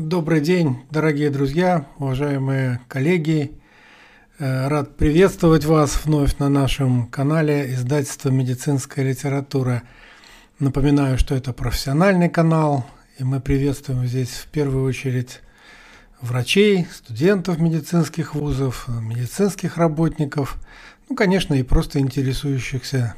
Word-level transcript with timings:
Добрый 0.00 0.40
день, 0.40 0.78
дорогие 0.90 1.28
друзья, 1.28 1.86
уважаемые 1.98 2.80
коллеги. 2.88 3.52
Э, 4.38 4.68
рад 4.68 4.96
приветствовать 4.96 5.66
вас 5.66 6.06
вновь 6.06 6.38
на 6.38 6.48
нашем 6.48 7.08
канале 7.08 7.74
издательства 7.74 8.30
«Медицинская 8.30 9.04
литература». 9.04 9.82
Напоминаю, 10.58 11.18
что 11.18 11.34
это 11.34 11.52
профессиональный 11.52 12.30
канал, 12.30 12.86
и 13.18 13.24
мы 13.24 13.38
приветствуем 13.40 14.06
здесь 14.06 14.30
в 14.30 14.46
первую 14.46 14.86
очередь 14.86 15.42
врачей, 16.22 16.86
студентов 16.90 17.58
медицинских 17.58 18.34
вузов, 18.34 18.88
медицинских 18.88 19.76
работников, 19.76 20.56
ну, 21.10 21.16
конечно, 21.16 21.52
и 21.52 21.62
просто 21.62 21.98
интересующихся 21.98 23.14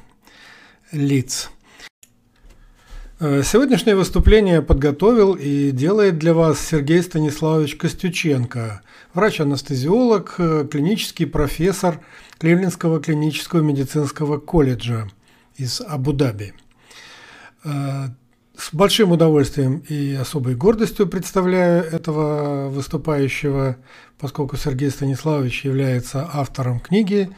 лиц. 0.90 1.50
Э, 3.20 3.42
сегодняшнее 3.44 3.94
выступление 3.94 4.60
подготовил 4.60 5.34
и 5.34 5.70
делает 5.70 6.18
для 6.18 6.34
вас 6.34 6.58
Сергей 6.58 7.00
Станиславович 7.00 7.76
Костюченко, 7.76 8.82
врач-анестезиолог, 9.14 10.34
э, 10.38 10.66
клинический 10.68 11.24
профессор 11.24 12.00
Кливлендского 12.38 13.00
клинического 13.00 13.60
медицинского 13.60 14.38
колледжа 14.38 15.08
из 15.56 15.80
Абу-Даби. 15.80 16.54
Э, 17.62 18.06
с 18.56 18.74
большим 18.74 19.12
удовольствием 19.12 19.84
и 19.88 20.14
особой 20.14 20.56
гордостью 20.56 21.06
представляю 21.06 21.84
этого 21.84 22.68
выступающего, 22.68 23.76
поскольку 24.18 24.56
Сергей 24.56 24.90
Станиславович 24.90 25.64
является 25.64 26.28
автором 26.32 26.80
книги 26.80 27.30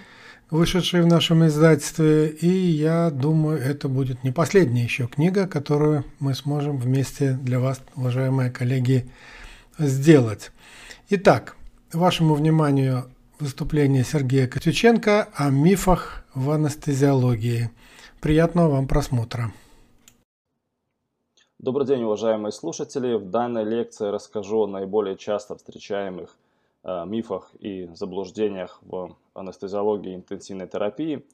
вышедшей 0.50 1.02
в 1.02 1.06
нашем 1.06 1.46
издательстве, 1.46 2.28
и 2.28 2.48
я 2.48 3.10
думаю, 3.10 3.58
это 3.58 3.88
будет 3.88 4.24
не 4.24 4.30
последняя 4.30 4.84
еще 4.84 5.06
книга, 5.06 5.46
которую 5.46 6.04
мы 6.20 6.34
сможем 6.34 6.78
вместе 6.78 7.32
для 7.32 7.58
вас, 7.58 7.80
уважаемые 7.96 8.50
коллеги, 8.50 9.10
сделать. 9.78 10.52
Итак, 11.10 11.56
вашему 11.92 12.34
вниманию 12.34 13.04
выступление 13.38 14.04
Сергея 14.04 14.46
Котюченко 14.46 15.28
о 15.34 15.50
мифах 15.50 16.24
в 16.34 16.50
анестезиологии. 16.50 17.70
Приятного 18.20 18.70
вам 18.70 18.88
просмотра. 18.88 19.52
Добрый 21.58 21.86
день, 21.86 22.02
уважаемые 22.04 22.52
слушатели. 22.52 23.14
В 23.14 23.30
данной 23.30 23.64
лекции 23.64 24.08
расскажу 24.08 24.62
о 24.62 24.66
наиболее 24.66 25.16
часто 25.16 25.56
встречаемых 25.56 26.36
мифах 26.86 27.50
и 27.58 27.88
заблуждениях 27.94 28.78
в 28.82 29.16
анестезиологии 29.34 30.12
и 30.12 30.16
интенсивной 30.16 30.68
терапии. 30.68 31.24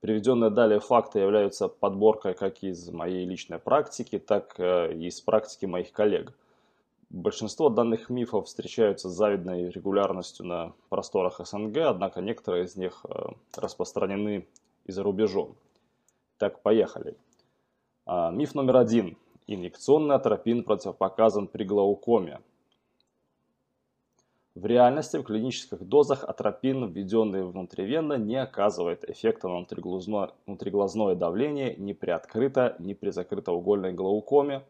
Приведенные 0.00 0.50
далее 0.50 0.80
факты 0.80 1.20
являются 1.20 1.66
подборкой 1.66 2.34
как 2.34 2.62
из 2.62 2.90
моей 2.90 3.24
личной 3.24 3.58
практики, 3.58 4.18
так 4.18 4.54
э, 4.58 4.92
и 4.92 5.06
из 5.06 5.20
практики 5.22 5.64
моих 5.64 5.92
коллег. 5.92 6.34
Большинство 7.08 7.70
данных 7.70 8.10
мифов 8.10 8.46
встречаются 8.46 9.08
с 9.08 9.14
завидной 9.14 9.70
регулярностью 9.70 10.44
на 10.44 10.74
просторах 10.90 11.40
СНГ, 11.44 11.78
однако 11.78 12.20
некоторые 12.20 12.66
из 12.66 12.76
них 12.76 13.04
э, 13.08 13.28
распространены 13.56 14.46
и 14.84 14.92
за 14.92 15.02
рубежом. 15.02 15.56
Так, 16.36 16.60
поехали. 16.60 17.16
Миф 18.06 18.54
номер 18.54 18.76
один. 18.76 19.16
Инъекционный 19.46 20.16
атропин 20.16 20.64
противопоказан 20.64 21.46
при 21.46 21.64
глаукоме. 21.64 22.40
В 24.54 24.66
реальности 24.66 25.16
в 25.16 25.24
клинических 25.24 25.82
дозах 25.82 26.22
атропин, 26.22 26.86
введенный 26.86 27.44
внутривенно, 27.44 28.12
не 28.12 28.36
оказывает 28.36 29.02
эффекта 29.10 29.48
на 29.48 29.66
внутриглазное, 30.46 31.16
давление 31.16 31.74
ни 31.74 31.92
при 31.92 32.10
открыто, 32.10 32.76
ни 32.78 32.94
при 32.94 33.10
закрытоугольной 33.10 33.92
глаукоме. 33.92 34.62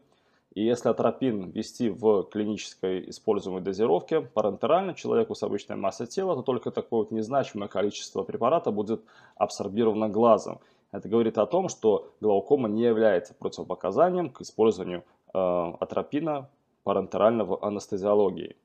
И 0.55 0.65
если 0.65 0.89
атропин 0.89 1.51
ввести 1.51 1.89
в 1.89 2.23
клинической 2.23 3.11
используемой 3.11 3.61
дозировке 3.61 4.21
парентерально 4.21 4.95
человеку 4.95 5.35
с 5.35 5.43
обычной 5.43 5.75
массой 5.75 6.07
тела, 6.07 6.35
то 6.35 6.41
только 6.41 6.71
такое 6.71 7.01
вот 7.01 7.11
незначимое 7.11 7.67
количество 7.67 8.23
препарата 8.23 8.71
будет 8.71 9.03
абсорбировано 9.35 10.09
глазом. 10.09 10.61
Это 10.91 11.07
говорит 11.07 11.37
о 11.37 11.45
том, 11.45 11.69
что 11.69 12.11
глаукома 12.21 12.69
не 12.69 12.81
является 12.81 13.35
противопоказанием 13.35 14.31
к 14.31 14.41
использованию 14.41 15.03
э, 15.31 15.37
атропина 15.37 16.49
парентерально 16.83 17.45
в 17.45 17.63
анестезиологии. 17.63 18.55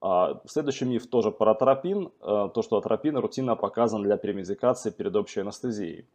А, 0.00 0.40
следующий 0.46 0.86
миф 0.86 1.06
тоже 1.08 1.30
про 1.30 1.52
атропин, 1.52 2.10
э, 2.22 2.48
то, 2.54 2.62
что 2.62 2.78
атропин 2.78 3.18
рутинно 3.18 3.54
показан 3.54 4.02
для 4.02 4.16
премедикации 4.16 4.90
перед 4.90 5.14
общей 5.14 5.40
анестезией. 5.40 6.06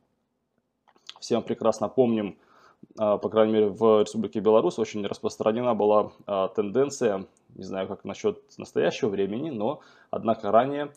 Все 1.20 1.38
мы 1.38 1.44
прекрасно 1.44 1.88
помним, 1.88 2.38
а, 2.98 3.18
по 3.18 3.30
крайней 3.30 3.54
мере 3.54 3.68
в 3.68 4.02
Республике 4.02 4.40
Беларусь 4.40 4.80
очень 4.80 5.06
распространена 5.06 5.76
была 5.76 6.12
а, 6.26 6.48
тенденция, 6.48 7.28
не 7.54 7.64
знаю 7.64 7.88
как 7.88 8.06
насчет 8.06 8.42
настоящего 8.58 9.10
времени, 9.10 9.52
но 9.52 9.82
однако 10.10 10.52
ранее 10.52 10.92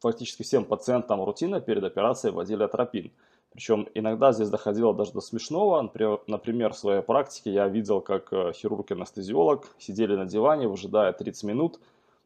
фактически 0.00 0.42
всем 0.42 0.64
пациентам 0.64 1.22
рутинно 1.24 1.60
перед 1.60 1.84
операцией 1.84 2.32
вводили 2.32 2.62
атропин. 2.62 3.12
Причем 3.52 3.86
иногда 3.94 4.32
здесь 4.32 4.48
доходило 4.48 4.94
даже 4.94 5.12
до 5.12 5.20
смешного. 5.20 5.82
Например, 6.26 6.72
в 6.72 6.78
своей 6.78 7.02
практике 7.02 7.52
я 7.52 7.68
видел, 7.68 8.00
как 8.00 8.32
э, 8.32 8.52
хирург-анестезиолог 8.54 9.66
сидели 9.78 10.16
на 10.16 10.24
диване, 10.24 10.68
выжидая 10.68 11.12
30 11.12 11.44
минут 11.44 11.78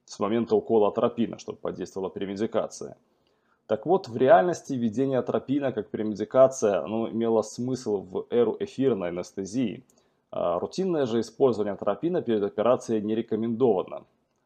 с 0.05 0.21
момента 0.21 0.55
укола 0.55 0.89
атропина, 0.89 1.39
чтобы 1.39 1.59
подействовала 1.59 2.11
премедикация. 2.11 2.97
Так 3.67 3.87
вот, 3.87 4.07
в 4.07 4.17
реальности 4.17 4.75
введение 4.75 5.19
атропина 5.19 5.73
как 5.73 5.91
премедикация 5.91 6.85
оно 6.85 7.11
имело 7.11 7.43
смысл 7.43 8.03
в 8.03 8.27
эру 8.31 8.57
эфирной 8.61 9.09
анестезии. 9.09 9.85
А 10.31 10.61
рутинное 10.61 11.07
же 11.07 11.19
использование 11.21 11.73
атропина 11.75 12.23
перед 12.23 12.45
операцией 12.45 13.01
не 13.01 13.17
рекомендовано. 13.17 14.05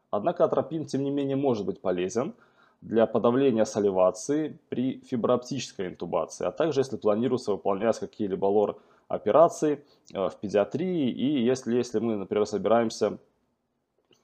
Однако 0.09 0.45
атропин, 0.45 0.85
тем 0.85 1.03
не 1.03 1.11
менее, 1.11 1.35
может 1.35 1.65
быть 1.65 1.79
полезен– 1.79 2.33
для 2.81 3.05
подавления 3.05 3.65
саливации 3.65 4.57
при 4.69 5.01
фиброоптической 5.01 5.87
интубации, 5.87 6.45
а 6.45 6.51
также 6.51 6.81
если 6.81 6.97
планируется 6.97 7.51
выполнять 7.51 7.99
какие-либо 7.99 8.45
лор-операции 8.45 9.83
э, 10.13 10.29
в 10.29 10.35
педиатрии 10.37 11.11
и 11.11 11.43
если, 11.43 11.75
если 11.75 11.99
мы, 11.99 12.15
например, 12.15 12.45
собираемся 12.45 13.19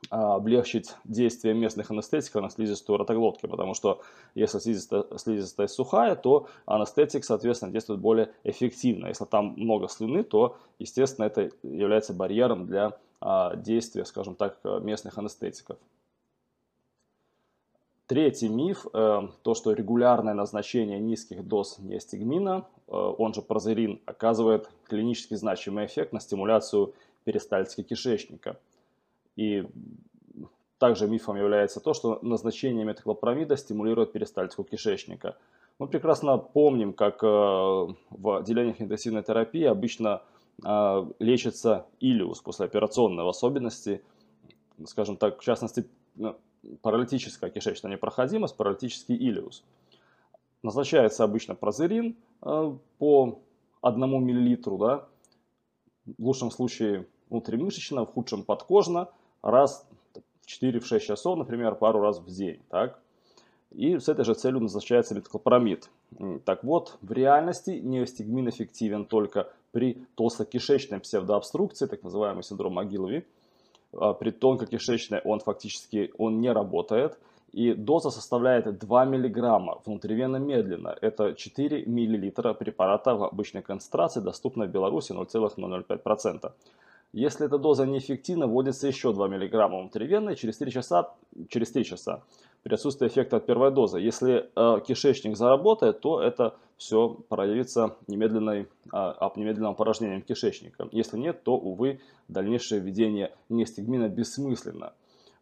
а, 0.09 0.35
облегчить 0.35 0.95
действие 1.03 1.53
местных 1.53 1.91
анестетиков 1.91 2.41
на 2.41 2.49
слизистую 2.49 2.97
ротоглотки, 2.97 3.45
потому 3.47 3.73
что 3.73 4.01
если 4.35 4.59
слизистая, 4.59 5.05
слизистая 5.17 5.67
сухая, 5.67 6.15
то 6.15 6.47
анестетик, 6.65 7.25
соответственно, 7.25 7.71
действует 7.71 7.99
более 7.99 8.31
эффективно. 8.43 9.07
Если 9.07 9.25
там 9.25 9.55
много 9.57 9.87
слюны, 9.87 10.23
то, 10.23 10.57
естественно, 10.79 11.25
это 11.25 11.51
является 11.63 12.13
барьером 12.13 12.67
для 12.67 12.97
а, 13.19 13.55
действия, 13.55 14.05
скажем 14.05 14.35
так, 14.35 14.59
местных 14.63 15.17
анестетиков. 15.17 15.77
Третий 18.07 18.47
миф, 18.47 18.87
э, 18.93 19.27
то, 19.41 19.53
что 19.53 19.73
регулярное 19.73 20.33
назначение 20.33 20.97
низких 20.97 21.45
доз 21.45 21.77
неостигмина, 21.79 22.65
э, 22.87 22.91
он 22.91 23.33
же 23.33 23.41
прозерин, 23.41 23.99
оказывает 24.05 24.69
клинически 24.85 25.33
значимый 25.33 25.85
эффект 25.87 26.13
на 26.13 26.21
стимуляцию 26.21 26.93
перистальтики 27.25 27.83
кишечника. 27.83 28.57
И 29.35 29.67
также 30.77 31.09
мифом 31.09 31.35
является 31.35 31.81
то, 31.81 31.93
что 31.93 32.19
назначение 32.21 32.85
метоклопромида 32.85 33.57
стимулирует 33.57 34.13
перистальтику 34.13 34.63
кишечника. 34.63 35.35
Мы 35.77 35.87
прекрасно 35.87 36.37
помним, 36.37 36.93
как 36.93 37.21
э, 37.21 37.27
в 37.27 38.37
отделениях 38.37 38.81
интенсивной 38.81 39.23
терапии 39.23 39.63
обычно 39.63 40.21
лечится 41.19 41.85
илиус 41.99 42.41
послеоперационно, 42.41 43.23
в 43.23 43.27
особенности, 43.27 44.01
скажем 44.87 45.15
так, 45.15 45.39
в 45.39 45.43
частности, 45.43 45.85
паралитическая 46.81 47.49
кишечная 47.49 47.91
непроходимость, 47.91 48.55
паралитический 48.55 49.15
илиус. 49.15 49.63
Назначается 50.63 51.23
обычно 51.23 51.55
прозерин 51.55 52.15
э, 52.41 52.75
по 52.97 53.39
1 53.81 53.99
мл, 54.01 54.77
да, 54.77 55.07
в 56.17 56.25
лучшем 56.25 56.51
случае 56.51 57.07
внутримышечно, 57.29 58.05
в 58.05 58.11
худшем 58.11 58.43
подкожно, 58.43 59.09
раз 59.41 59.87
в 60.41 60.63
4-6 60.63 60.99
часов, 60.99 61.37
например, 61.37 61.75
пару 61.75 61.99
раз 61.99 62.19
в 62.19 62.27
день. 62.27 62.61
Так? 62.69 62.99
И 63.71 63.99
с 63.99 64.07
этой 64.07 64.23
же 64.23 64.33
целью 64.33 64.61
назначается 64.61 65.13
метоклопромид. 65.13 65.89
Так 66.45 66.63
вот, 66.63 66.97
в 67.01 67.11
реальности 67.11 67.71
неостигмин 67.83 68.49
эффективен 68.49 69.05
только 69.05 69.51
при 69.71 70.05
толстокишечной 70.15 70.99
псевдообструкции, 71.01 71.85
так 71.85 72.01
называемый 72.03 72.43
синдром 72.43 72.73
Могилови, 72.73 73.25
а, 73.97 74.13
при 74.13 74.31
тонкокишечной 74.31 75.21
он 75.23 75.39
фактически 75.39 76.11
он 76.17 76.39
не 76.39 76.51
работает. 76.51 77.17
И 77.53 77.73
доза 77.73 78.09
составляет 78.09 78.77
2 78.77 79.05
мг 79.05 79.81
внутривенно 79.85 80.37
медленно. 80.37 80.95
Это 81.01 81.33
4 81.33 81.85
мл 81.85 82.53
препарата 82.53 83.15
в 83.15 83.23
обычной 83.23 83.61
концентрации, 83.61 84.19
доступно 84.19 84.65
в 84.65 84.69
Беларуси 84.69 85.13
0,005%. 85.13 86.51
Если 87.13 87.45
эта 87.45 87.57
доза 87.57 87.85
неэффективна, 87.85 88.47
вводится 88.47 88.87
еще 88.87 89.13
2 89.13 89.27
мг 89.27 89.67
внутривенно 89.69 90.35
через 90.35 90.57
3 90.57 90.71
часа, 90.71 91.15
через 91.49 91.71
3 91.71 91.85
часа 91.85 92.23
при 92.63 92.73
отсутствии 92.73 93.07
эффекта 93.07 93.37
от 93.37 93.45
первой 93.45 93.71
дозы. 93.71 93.99
Если 93.99 94.49
э, 94.55 94.81
кишечник 94.85 95.37
заработает, 95.37 96.01
то 96.01 96.21
это 96.21 96.57
все 96.75 97.09
проявится 97.29 97.95
немедленной, 98.07 98.67
э, 98.93 99.13
немедленным 99.35 99.71
опорожнением 99.71 100.21
кишечника. 100.21 100.87
Если 100.91 101.17
нет, 101.17 101.43
то, 101.43 101.55
увы, 101.55 102.01
дальнейшее 102.27 102.81
введение 102.81 103.31
нестигмина 103.47 104.09
бессмысленно. 104.09 104.93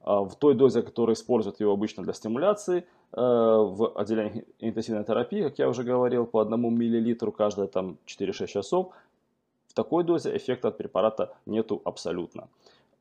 Э, 0.05 0.19
в 0.19 0.35
той 0.35 0.53
дозе, 0.53 0.83
которая 0.83 1.15
используют 1.15 1.59
его 1.59 1.73
обычно 1.73 2.03
для 2.03 2.13
стимуляции, 2.13 2.79
э, 2.79 2.85
в 3.17 3.91
отделении 3.95 4.45
интенсивной 4.59 5.03
терапии, 5.03 5.41
как 5.41 5.57
я 5.57 5.67
уже 5.67 5.83
говорил, 5.83 6.27
по 6.27 6.41
1 6.41 6.57
мл 6.57 7.31
каждые 7.31 7.67
4-6 7.67 8.47
часов, 8.47 8.93
такой 9.75 10.03
дозе 10.03 10.35
эффекта 10.35 10.69
от 10.69 10.77
препарата 10.77 11.35
нету 11.45 11.81
абсолютно. 11.85 12.47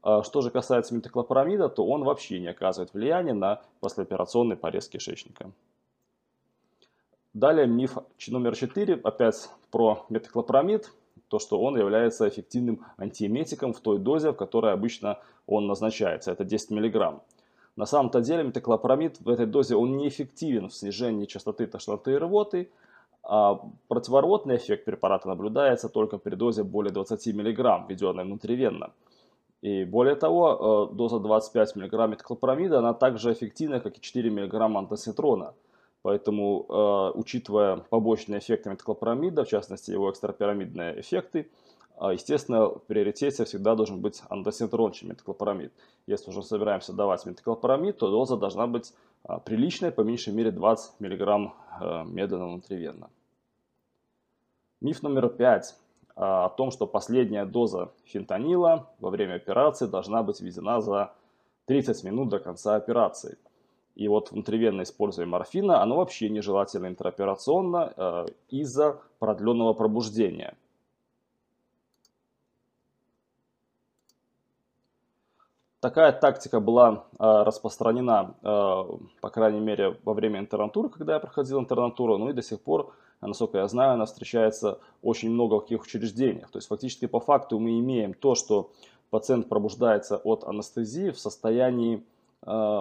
А 0.03 0.23
что 0.23 0.43
же 0.43 0.51
касается 0.51 0.95
метоклопрамида, 0.95 1.71
то 1.71 1.87
он 1.87 2.05
вообще 2.05 2.39
не 2.39 2.49
оказывает 2.49 2.93
влияния 2.93 3.33
на 3.33 3.63
послеоперационный 3.81 4.57
порез 4.57 4.89
кишечника. 4.89 5.51
Далее 7.33 7.67
миф 7.67 7.97
номер 8.29 8.55
4, 8.55 9.01
опять 9.03 9.49
про 9.71 10.05
метоклопрамид, 10.11 10.93
то, 11.29 11.39
что 11.39 11.61
он 11.61 11.79
является 11.79 12.29
эффективным 12.29 12.85
антиэметиком 12.99 13.73
в 13.73 13.81
той 13.81 13.99
дозе, 13.99 14.31
в 14.31 14.37
которой 14.37 14.73
обычно 14.73 15.19
он 15.47 15.67
назначается, 15.67 16.31
это 16.31 16.45
10 16.45 16.71
мг. 16.71 17.21
На 17.77 17.87
самом-то 17.87 18.21
деле 18.21 18.45
метоклопрамид 18.45 19.21
в 19.21 19.29
этой 19.29 19.47
дозе 19.47 19.75
он 19.75 19.97
неэффективен 19.97 20.69
в 20.69 20.75
снижении 20.75 21.25
частоты 21.25 21.67
тошноты 21.67 22.13
и 22.13 22.17
рвоты, 22.17 22.71
а 23.27 23.61
противорвотный 23.89 24.57
эффект 24.57 24.85
препарата 24.85 25.29
наблюдается 25.29 25.89
только 25.89 26.19
при 26.19 26.35
дозе 26.35 26.63
более 26.63 26.93
20 26.93 27.27
мг, 27.35 27.89
введенной 27.89 28.25
внутривенно. 28.25 28.93
И 29.63 29.85
более 29.85 30.15
того, 30.15 30.91
э, 30.93 30.95
доза 30.95 31.21
25 31.21 31.77
мг 31.77 32.07
метоклопрамида, 32.07 32.81
она 32.81 32.93
также 32.93 33.33
эффективна, 33.33 33.81
как 33.81 33.97
и 33.97 34.01
4 34.01 34.31
мг 34.31 34.55
антосинтрона. 34.77 35.55
Поэтому, 36.03 36.67
э, 36.69 37.19
учитывая 37.19 37.79
побочные 37.79 38.41
эффекты 38.41 38.69
метоклопрамида, 38.69 39.45
в 39.45 39.49
частности 39.49 39.91
его 39.91 40.11
экстрапирамидные 40.11 41.01
эффекты, 41.01 41.49
э, 41.99 42.13
естественно, 42.13 42.69
в 42.69 42.83
приоритете 42.87 43.47
всегда 43.47 43.75
должен 43.75 44.03
быть 44.03 44.21
андосинтрон, 44.29 44.93
чем 44.93 45.09
метоклопрамид. 45.09 45.73
Если 46.07 46.29
уже 46.31 46.43
собираемся 46.43 46.93
давать 46.93 47.25
метоклопрамид, 47.25 47.97
то 47.97 48.11
доза 48.11 48.37
должна 48.37 48.67
быть 48.67 48.93
приличной, 49.45 49.91
по 49.91 50.03
меньшей 50.03 50.33
мере 50.33 50.51
20 50.51 51.01
мг 51.01 51.53
медленно 52.07 52.47
внутривенно. 52.47 53.11
Миф 54.81 55.03
номер 55.03 55.29
пять 55.29 55.75
о 56.15 56.49
том, 56.51 56.71
что 56.71 56.87
последняя 56.87 57.45
доза 57.45 57.91
фентанила 58.05 58.91
во 59.01 59.11
время 59.11 59.35
операции 59.35 59.87
должна 59.87 60.23
быть 60.23 60.41
введена 60.41 60.81
за 60.81 61.13
30 61.67 62.05
минут 62.05 62.29
до 62.29 62.39
конца 62.39 62.77
операции. 62.77 63.39
И 63.95 64.09
вот 64.09 64.33
внутривенно 64.33 64.83
использование 64.83 65.31
морфина, 65.31 65.81
оно 65.81 65.97
вообще 65.97 66.29
нежелательно 66.29 66.89
интраоперационно 66.89 67.93
э, 67.97 68.27
из-за 68.51 69.01
продленного 69.21 69.73
пробуждения. 69.73 70.57
Такая 75.85 76.13
тактика 76.13 76.61
была 76.61 77.05
э, 77.19 77.43
распространена, 77.45 78.37
э, 78.41 78.47
по 79.21 79.29
крайней 79.29 79.61
мере, 79.61 79.99
во 80.03 80.15
время 80.15 80.41
интернатуры, 80.41 80.89
когда 80.89 81.13
я 81.13 81.21
проходил 81.21 81.61
интернатуру, 81.61 82.17
ну 82.17 82.31
и 82.31 82.33
до 82.33 82.41
сих 82.41 82.63
пор 82.63 82.95
а 83.21 83.27
насколько 83.27 83.59
я 83.59 83.69
знаю, 83.69 83.93
она 83.93 84.07
встречается 84.07 84.79
очень 85.03 85.31
много 85.31 85.57
в 85.57 85.61
каких 85.61 85.83
учреждениях. 85.83 86.51
То 86.51 86.57
есть 86.57 86.69
фактически 86.69 87.05
по 87.05 87.21
факту 87.21 87.59
мы 87.59 87.79
имеем 87.81 88.15
то, 88.15 88.35
что 88.35 88.71
пациент 89.11 89.51
пробуждается 89.51 90.17
от 90.17 90.45
анестезии 90.45 91.11
в 91.11 91.19
состоянии 91.19 92.03
э, 92.47 92.81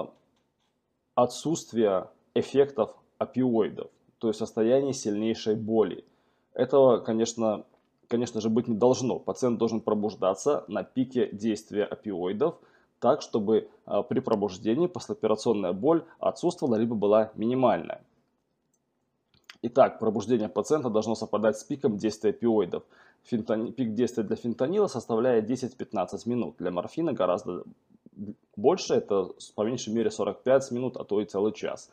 отсутствия 1.13 2.09
эффектов 2.35 2.95
опиоидов, 3.17 3.91
то 4.17 4.29
есть 4.29 4.39
состоянии 4.39 4.93
сильнейшей 4.93 5.57
боли. 5.57 6.05
Этого, 6.53 6.99
конечно, 6.99 7.65
конечно 8.07 8.39
же, 8.39 8.49
быть 8.49 8.69
не 8.69 8.77
должно. 8.77 9.19
Пациент 9.19 9.57
должен 9.57 9.81
пробуждаться 9.81 10.63
на 10.69 10.85
пике 10.85 11.27
действия 11.33 11.83
опиоидов, 11.83 12.55
так, 13.03 13.21
чтобы 13.21 13.67
э, 13.85 14.03
при 14.07 14.21
пробуждении 14.21 14.87
послеоперационная 14.87 15.73
боль 15.73 16.05
отсутствовала, 16.19 16.77
либо 16.77 16.95
была 16.95 17.31
минимальная. 17.35 18.01
Итак, 19.61 19.99
пробуждение 19.99 20.47
пациента 20.47 20.89
должно 20.89 21.13
совпадать 21.13 21.57
с 21.57 21.65
пиком 21.65 21.97
действия 21.97 22.29
опиоидов. 22.29 22.83
Фентани... 23.23 23.73
Пик 23.73 23.93
действия 23.93 24.23
для 24.23 24.37
фентанила 24.37 24.87
составляет 24.87 25.49
10-15 25.49 26.29
минут. 26.29 26.55
Для 26.59 26.71
морфина 26.71 27.11
гораздо 27.11 27.65
больше, 28.55 28.93
это 28.93 29.31
по 29.55 29.63
меньшей 29.63 29.93
мере 29.93 30.09
45 30.09 30.71
минут, 30.71 30.95
а 30.95 31.03
то 31.03 31.19
и 31.19 31.25
целый 31.25 31.51
час. 31.51 31.89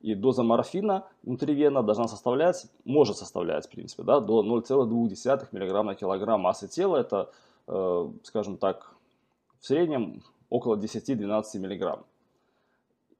И 0.00 0.16
доза 0.16 0.42
морфина 0.42 1.06
внутривенно 1.22 1.84
должна 1.84 2.08
составлять, 2.08 2.66
может 2.84 3.16
составлять, 3.16 3.66
в 3.66 3.70
принципе, 3.70 4.02
да, 4.02 4.18
до 4.18 4.42
0,2 4.42 5.48
мг 5.52 5.82
на 5.84 5.94
килограмм 5.94 6.40
массы 6.40 6.66
тела. 6.66 6.96
Это, 6.96 7.30
э, 7.68 8.08
скажем 8.24 8.56
так, 8.56 8.96
в 9.60 9.66
среднем 9.66 10.22
около 10.50 10.76
10-12 10.76 11.58
мг. 11.58 12.04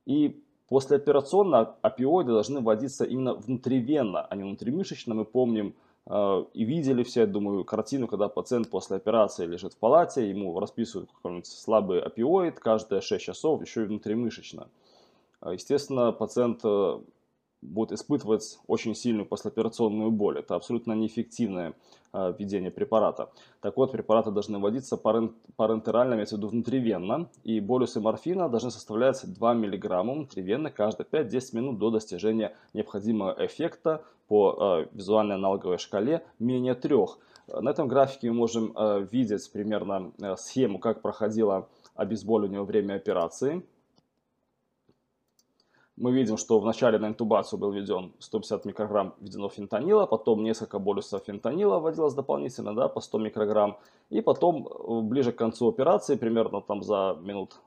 И 0.07 0.43
Послеоперационно 0.69 1.77
опиоиды 1.81 2.33
должны 2.33 2.61
вводиться 2.61 3.05
именно 3.05 3.35
внутривенно, 3.35 4.27
а 4.27 4.37
не 4.37 4.43
внутримышечно. 4.43 5.15
Мы 5.15 5.25
помним 5.25 5.75
э, 6.05 6.45
и 6.53 6.65
видели 6.65 7.03
все, 7.05 7.25
думаю, 7.25 7.65
картину, 7.65 8.07
когда 8.07 8.29
пациент 8.29 8.69
после 8.69 8.99
операции 8.99 9.47
лежит 9.47 9.73
в 9.73 9.79
палате, 9.79 10.29
ему 10.29 10.61
расписывают 10.61 11.11
какой-нибудь 11.11 11.47
слабый 11.47 12.03
опиоид 12.03 12.61
каждые 12.61 13.01
6 13.01 13.25
часов, 13.25 13.63
еще 13.63 13.85
и 13.85 13.87
внутримышечно. 13.87 14.69
Э, 15.41 15.55
естественно, 15.55 16.13
пациент 16.13 16.61
э, 16.63 17.01
будет 17.61 17.93
испытывать 17.93 18.59
очень 18.67 18.95
сильную 18.95 19.27
послеоперационную 19.27 20.11
боль. 20.11 20.39
Это 20.39 20.55
абсолютно 20.55 20.93
неэффективное 20.93 21.75
э, 22.13 22.35
введение 22.39 22.71
препарата. 22.71 23.31
Так 23.61 23.77
вот, 23.77 23.93
препараты 23.93 24.31
должны 24.31 24.59
вводиться 24.59 24.97
парентерально, 24.97 26.15
имеется 26.15 26.37
в 26.37 26.39
виду 26.39 26.49
внутривенно, 26.49 27.29
и 27.43 27.61
болюсы 27.61 28.01
морфина 28.01 28.49
должны 28.49 28.71
составлять 28.71 29.23
2 29.25 29.55
мг 29.55 30.03
внутривенно 30.03 30.71
каждые 30.71 31.07
5-10 31.07 31.57
минут 31.57 31.79
до 31.79 31.91
достижения 31.91 32.55
необходимого 32.75 33.35
эффекта 33.39 34.05
по 34.29 34.57
э, 34.83 34.87
визуальной 34.93 35.35
аналоговой 35.35 35.79
шкале 35.79 36.25
менее 36.39 36.75
3. 36.75 36.97
На 37.61 37.71
этом 37.71 37.89
графике 37.89 38.31
мы 38.31 38.37
можем 38.37 38.73
э, 38.77 39.07
видеть 39.11 39.51
примерно 39.51 40.13
схему, 40.37 40.79
как 40.79 41.03
проходило 41.03 41.69
обезболивание 41.95 42.61
во 42.61 42.67
время 42.67 42.95
операции 42.95 43.65
мы 46.01 46.13
видим, 46.13 46.37
что 46.37 46.61
вначале 46.61 46.99
на 46.99 47.09
интубацию 47.09 47.59
был 47.59 47.73
введен 47.73 48.13
150 48.19 48.65
микрограмм 48.65 49.15
введено 49.21 49.49
фентанила, 49.49 50.07
потом 50.07 50.43
несколько 50.43 50.79
болюсов 50.79 51.25
фентанила 51.27 51.79
вводилось 51.79 52.15
дополнительно, 52.15 52.75
да, 52.75 52.89
по 52.89 53.01
100 53.01 53.19
микрограмм, 53.19 53.77
и 54.11 54.21
потом 54.21 54.67
э, 54.67 55.01
ближе 55.01 55.33
к 55.33 55.37
концу 55.37 55.69
операции, 55.69 56.17
примерно 56.17 56.61
там 56.61 56.83
за 56.83 57.17
минут 57.21 57.61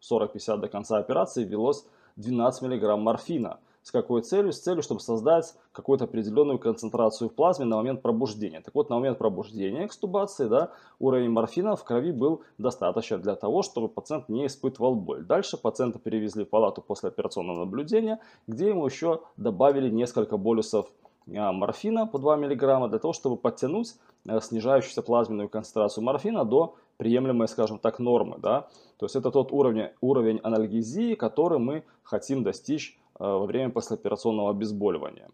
40-50 0.00 0.58
до 0.58 0.68
конца 0.68 0.98
операции, 0.98 1.44
ввелось 1.44 1.86
12 2.16 2.62
миллиграмм 2.62 3.00
морфина– 3.00 3.58
с 3.82 3.90
какой 3.90 4.22
целью? 4.22 4.52
С 4.52 4.60
целью, 4.60 4.82
чтобы 4.82 5.00
создать 5.00 5.54
какую-то 5.72 6.04
определенную 6.04 6.58
концентрацию 6.58 7.30
в 7.30 7.34
плазме 7.34 7.64
на 7.64 7.76
момент 7.76 8.02
пробуждения. 8.02 8.60
Так 8.60 8.74
вот, 8.74 8.90
на 8.90 8.96
момент 8.96 9.18
пробуждения 9.18 9.86
экстубации 9.86 10.48
да, 10.48 10.72
уровень 10.98 11.30
морфина 11.30 11.76
в 11.76 11.84
крови 11.84 12.12
был 12.12 12.42
достаточно 12.58 13.18
для 13.18 13.36
того, 13.36 13.62
чтобы 13.62 13.88
пациент 13.88 14.28
не 14.28 14.46
испытывал 14.46 14.94
боль. 14.94 15.24
Дальше 15.24 15.56
пациента 15.56 15.98
перевезли 15.98 16.44
в 16.44 16.48
палату 16.48 16.82
после 16.82 17.08
операционного 17.08 17.60
наблюдения, 17.60 18.20
где 18.46 18.68
ему 18.68 18.84
еще 18.84 19.22
добавили 19.36 19.88
несколько 19.88 20.36
болюсов 20.36 20.86
а, 21.34 21.52
морфина 21.52 22.06
по 22.06 22.18
2 22.18 22.36
мг 22.36 22.88
для 22.88 22.98
того, 22.98 23.12
чтобы 23.12 23.36
подтянуть 23.36 23.94
э, 24.26 24.40
снижающуюся 24.40 25.02
плазменную 25.02 25.48
концентрацию 25.48 26.04
морфина 26.04 26.44
до 26.44 26.76
приемлемой, 26.96 27.48
скажем 27.48 27.78
так, 27.78 27.98
нормы. 27.98 28.36
Да? 28.38 28.68
То 28.98 29.06
есть 29.06 29.16
это 29.16 29.30
тот 29.30 29.52
уровень, 29.52 29.88
уровень 30.02 30.40
анальгезии, 30.42 31.14
который 31.14 31.58
мы 31.58 31.84
хотим 32.02 32.42
достичь 32.42 32.99
во 33.20 33.46
время 33.46 33.70
послеоперационного 33.70 34.50
обезболивания. 34.50 35.28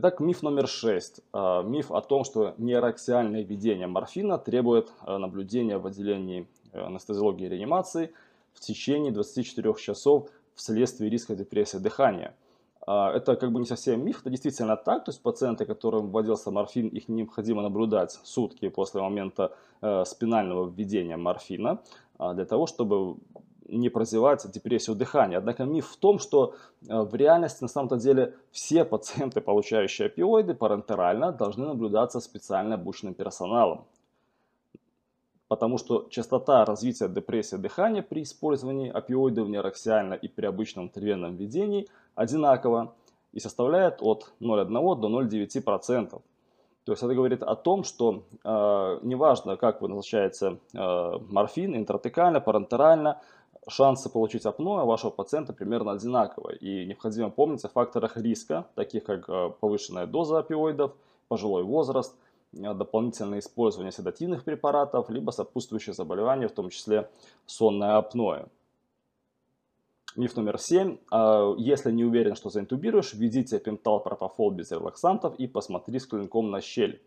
Итак, 0.00 0.20
миф 0.20 0.42
номер 0.42 0.68
шесть. 0.68 1.22
Э, 1.32 1.64
миф 1.64 1.90
о 1.90 2.00
том, 2.00 2.22
что 2.22 2.54
нейроксиальное 2.56 3.42
введение 3.42 3.88
морфина 3.88 4.38
требует 4.38 4.92
э, 5.04 5.16
наблюдения 5.16 5.78
в 5.78 5.88
отделении 5.88 6.46
анестезиологии 6.72 7.46
и 7.46 7.48
реанимации 7.48 8.12
в 8.52 8.60
течение 8.60 9.10
24 9.10 9.74
часов 9.74 10.28
вследствие 10.54 11.10
риска 11.10 11.34
депрессии 11.34 11.78
дыхания. 11.78 12.36
Это 12.86 13.34
как 13.34 13.50
бы 13.50 13.58
не 13.58 13.66
совсем 13.66 14.04
миф, 14.04 14.20
это 14.20 14.30
действительно 14.30 14.76
так, 14.76 15.04
то 15.04 15.10
есть 15.10 15.20
пациенты, 15.20 15.66
которым 15.66 16.10
вводился 16.10 16.52
морфин, 16.52 16.88
их 16.88 17.08
необходимо 17.08 17.60
наблюдать 17.60 18.18
сутки 18.22 18.68
после 18.68 19.02
момента 19.02 19.52
спинального 20.06 20.70
введения 20.70 21.18
морфина, 21.18 21.82
для 22.18 22.46
того, 22.46 22.66
чтобы 22.66 23.16
не 23.68 23.88
прозевать 23.88 24.50
депрессию 24.50 24.96
дыхания. 24.96 25.38
Однако 25.38 25.64
миф 25.64 25.88
в 25.88 25.96
том, 25.96 26.18
что 26.18 26.54
э, 26.88 27.00
в 27.02 27.14
реальности 27.14 27.62
на 27.62 27.68
самом-то 27.68 27.96
деле 27.96 28.34
все 28.50 28.84
пациенты, 28.84 29.40
получающие 29.40 30.06
опиоиды 30.06 30.54
парентерально, 30.54 31.32
должны 31.32 31.66
наблюдаться 31.66 32.20
специально 32.20 32.74
обученным 32.74 33.14
персоналом. 33.14 33.84
Потому 35.48 35.78
что 35.78 36.08
частота 36.10 36.64
развития 36.64 37.08
депрессии 37.08 37.56
дыхания 37.56 38.02
при 38.02 38.22
использовании 38.22 38.90
опиоидов 38.90 39.48
нейроксиально 39.48 40.14
и 40.14 40.28
при 40.28 40.46
обычном 40.46 40.86
интервенном 40.86 41.36
введении 41.36 41.88
одинакова 42.14 42.94
и 43.32 43.40
составляет 43.40 44.02
от 44.02 44.32
0,1 44.40 45.00
до 45.00 45.08
0,9%. 45.08 46.20
То 46.88 46.92
есть 46.92 47.02
это 47.02 47.14
говорит 47.14 47.42
о 47.42 47.54
том, 47.54 47.84
что 47.84 48.22
э, 48.44 48.98
неважно, 49.02 49.56
как 49.56 49.82
вы 49.82 49.88
назначаете 49.88 50.58
э, 50.72 51.18
морфин, 51.28 51.76
интратекально, 51.76 52.40
парентерально, 52.40 53.20
шансы 53.68 54.08
получить 54.08 54.46
апноэ 54.46 54.84
вашего 54.84 55.10
пациента 55.10 55.52
примерно 55.52 55.92
одинаковые. 55.92 56.58
И 56.58 56.86
необходимо 56.86 57.30
помнить 57.30 57.64
о 57.64 57.68
факторах 57.68 58.16
риска, 58.16 58.66
таких 58.74 59.04
как 59.04 59.28
э, 59.28 59.50
повышенная 59.60 60.06
доза 60.06 60.38
опиоидов, 60.38 60.92
пожилой 61.28 61.62
возраст, 61.62 62.16
э, 62.52 62.74
дополнительное 62.74 63.38
использование 63.40 63.92
седативных 63.92 64.44
препаратов, 64.44 65.10
либо 65.10 65.30
сопутствующие 65.30 65.94
заболевания, 65.94 66.48
в 66.48 66.52
том 66.52 66.70
числе 66.70 67.10
сонное 67.46 67.96
апноэ. 67.96 68.46
Миф 70.16 70.34
номер 70.34 70.58
семь. 70.58 70.98
А, 71.12 71.54
если 71.58 71.92
не 71.92 72.04
уверен, 72.04 72.34
что 72.34 72.50
заинтубируешь, 72.50 73.14
введите 73.14 73.58
пентал 73.60 74.00
пропофол 74.00 74.50
без 74.50 74.70
релаксантов 74.72 75.36
и 75.36 75.46
посмотри 75.46 75.98
с 75.98 76.06
клинком 76.06 76.50
на 76.50 76.60
щель. 76.60 77.00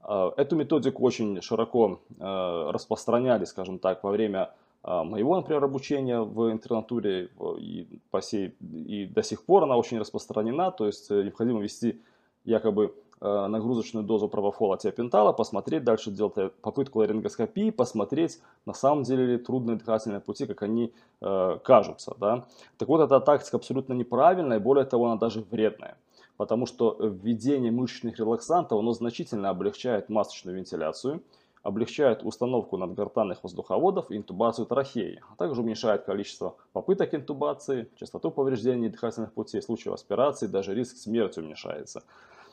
А, 0.00 0.32
эту 0.36 0.56
методику 0.56 1.04
очень 1.04 1.40
широко 1.40 2.00
а, 2.18 2.72
распространяли, 2.72 3.44
скажем 3.44 3.78
так, 3.78 4.02
во 4.02 4.10
время 4.10 4.54
моего, 4.84 5.36
например, 5.36 5.64
обучения 5.64 6.20
в 6.20 6.50
интернатуре 6.52 7.30
и, 7.58 8.00
по 8.10 8.22
сей, 8.22 8.54
и 8.60 9.06
до 9.06 9.22
сих 9.22 9.44
пор 9.44 9.64
она 9.64 9.76
очень 9.76 9.98
распространена, 9.98 10.70
то 10.70 10.86
есть 10.86 11.10
э, 11.10 11.22
необходимо 11.22 11.60
вести 11.60 12.00
якобы 12.44 12.94
Э, 13.20 13.48
нагрузочную 13.48 14.06
дозу 14.06 14.28
пропофола 14.28 14.78
тиопентала, 14.78 15.32
посмотреть, 15.32 15.82
дальше 15.82 16.12
делать 16.12 16.52
попытку 16.62 17.00
ларингоскопии, 17.00 17.70
посмотреть, 17.70 18.40
на 18.64 18.74
самом 18.74 19.02
деле 19.02 19.26
ли 19.26 19.38
трудные 19.38 19.76
дыхательные 19.76 20.20
пути, 20.20 20.46
как 20.46 20.62
они 20.62 20.92
э, 21.20 21.58
кажутся. 21.64 22.14
Да? 22.20 22.44
Так 22.76 22.88
вот, 22.88 23.00
эта 23.00 23.18
тактика 23.18 23.56
абсолютно 23.56 23.92
неправильная, 23.92 24.60
более 24.60 24.84
того, 24.84 25.06
она 25.06 25.16
даже 25.16 25.40
вредная. 25.40 25.96
Потому 26.36 26.66
что 26.66 26.96
введение 27.00 27.72
мышечных 27.72 28.16
релаксантов, 28.20 28.78
оно 28.78 28.92
значительно 28.92 29.50
облегчает 29.50 30.08
масочную 30.08 30.56
вентиляцию, 30.56 31.20
облегчает 31.62 32.22
установку 32.22 32.76
надгортанных 32.76 33.42
воздуховодов 33.42 34.10
и 34.10 34.16
интубацию 34.16 34.66
трахеи, 34.66 35.22
а 35.30 35.36
также 35.36 35.60
уменьшает 35.60 36.04
количество 36.04 36.56
попыток 36.72 37.14
интубации, 37.14 37.90
частоту 37.96 38.30
повреждений 38.30 38.88
дыхательных 38.88 39.32
путей, 39.32 39.62
случаев 39.62 39.94
аспирации, 39.94 40.46
даже 40.46 40.74
риск 40.74 40.96
смерти 40.96 41.40
уменьшается. 41.40 42.02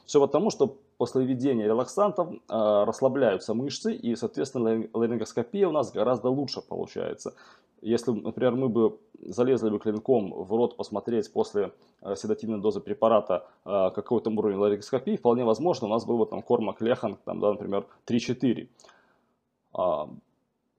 Все 0.06 0.20
потому, 0.20 0.52
что 0.52 0.78
после 0.98 1.26
введения 1.26 1.66
релаксантов 1.66 2.30
э, 2.32 2.38
расслабляются 2.50 3.54
мышцы, 3.54 3.94
и, 3.94 4.16
соответственно, 4.16 4.88
ларингоскопия 4.94 5.68
у 5.68 5.72
нас 5.72 5.92
гораздо 5.92 6.30
лучше 6.30 6.62
получается. 6.62 7.34
Если, 7.82 8.12
например, 8.12 8.56
мы 8.56 8.70
бы 8.70 8.98
залезли 9.22 9.70
бы 9.70 9.80
клинком 9.80 10.32
в 10.32 10.52
рот 10.54 10.78
посмотреть 10.78 11.32
после 11.32 11.72
э, 12.02 12.16
седативной 12.16 12.60
дозы 12.60 12.80
препарата 12.80 13.46
э, 13.66 13.92
какой-то 13.94 14.30
уровень 14.30 14.58
ларингоскопии, 14.58 15.18
вполне 15.18 15.44
возможно, 15.44 15.88
у 15.88 15.90
нас 15.90 16.06
был 16.06 16.18
бы 16.18 16.26
там 16.26 16.42
кормак 16.42 16.82
лехан, 16.82 17.18
там, 17.26 17.40
да, 17.40 17.52
например, 17.52 17.86
3-4. 18.08 18.68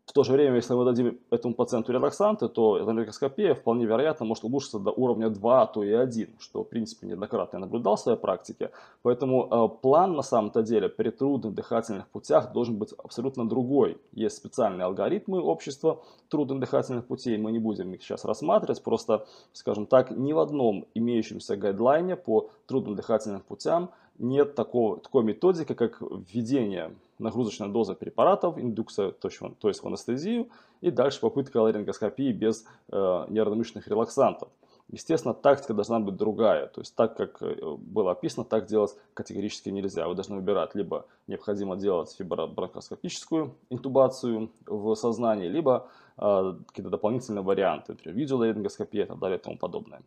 В 0.06 0.12
то 0.12 0.22
же 0.22 0.32
время, 0.32 0.56
если 0.56 0.72
мы 0.75 0.84
дадим 0.84 1.18
этому 1.30 1.54
пациенту 1.54 1.92
релаксанты, 1.92 2.48
то 2.48 2.70
ларингоскопия 2.70 3.54
вполне 3.54 3.86
вероятно 3.86 4.25
может 4.25 4.44
улучшиться 4.44 4.78
до 4.78 4.92
уровня 4.92 5.30
2, 5.30 5.62
а 5.62 5.66
то 5.66 5.82
и 5.82 5.92
1, 5.92 6.36
что 6.38 6.62
в 6.62 6.68
принципе 6.68 7.08
неоднократно 7.08 7.56
я 7.56 7.60
наблюдал 7.60 7.96
в 7.96 8.00
своей 8.00 8.16
практике. 8.16 8.70
Поэтому 9.02 9.48
э, 9.50 9.80
план 9.82 10.14
на 10.14 10.22
самом-то 10.22 10.62
деле 10.62 10.88
при 10.88 11.10
трудных 11.10 11.54
дыхательных 11.54 12.06
путях 12.08 12.52
должен 12.52 12.76
быть 12.76 12.92
абсолютно 12.92 13.48
другой. 13.48 13.98
Есть 14.12 14.36
специальные 14.36 14.84
алгоритмы 14.84 15.40
общества 15.40 16.00
трудных 16.28 16.60
дыхательных 16.60 17.06
путей, 17.06 17.36
мы 17.36 17.50
не 17.50 17.58
будем 17.58 17.92
их 17.92 18.02
сейчас 18.02 18.25
рассматривать, 18.25 18.82
просто, 18.84 19.26
скажем 19.52 19.86
так, 19.86 20.12
ни 20.12 20.32
в 20.32 20.38
одном 20.38 20.86
имеющемся 20.94 21.56
гайдлайне 21.56 22.14
по 22.14 22.50
трудным 22.66 22.94
дыхательным 22.94 23.40
путям 23.40 23.90
нет 24.18 24.54
такого, 24.54 24.99
такой 24.99 25.25
методики, 25.25 25.75
как 25.75 26.00
введение 26.00 26.94
нагрузочной 27.18 27.68
дозы 27.68 27.94
препаратов, 27.94 28.58
индукция, 28.58 29.11
то 29.11 29.28
есть 29.68 29.82
в 29.82 29.87
анестезию, 29.87 30.49
и 30.80 30.90
дальше 30.90 31.20
попытка 31.20 31.58
ларингоскопии 31.58 32.32
без 32.32 32.64
э, 32.88 33.26
нервно-мышечных 33.28 33.88
релаксантов. 33.88 34.49
Естественно, 34.88 35.35
тактика 35.35 35.75
должна 35.75 35.99
быть 35.99 36.16
другая. 36.16 36.68
То 36.68 36.80
есть 36.80 36.94
так, 36.94 37.16
как 37.16 37.42
э, 37.42 37.76
было 37.78 38.12
описано, 38.12 38.44
так 38.44 38.66
делать 38.66 38.94
категорически 39.14 39.70
нельзя. 39.70 40.06
Вы 40.06 40.14
должны 40.14 40.37
выбирать, 40.37 40.75
либо 40.75 41.06
необходимо 41.26 41.76
делать 41.76 42.14
фибробронхоскопическую 42.16 43.54
интубацию 43.70 44.50
в 44.66 44.94
сознании, 44.94 45.49
либо 45.49 45.88
э, 46.18 46.54
какие-то 46.68 46.90
дополнительные 46.90 47.42
варианты, 47.42 47.92
например, 47.92 48.16
видеоларингоскопия 48.16 49.04
и 49.04 49.06
так 49.06 49.18
далее 49.18 49.38
и 49.38 49.42
тому 49.42 49.56
подобное. 49.56 50.02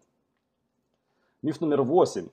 Миф 1.41 1.59
номер 1.59 1.81
восемь 1.81 2.27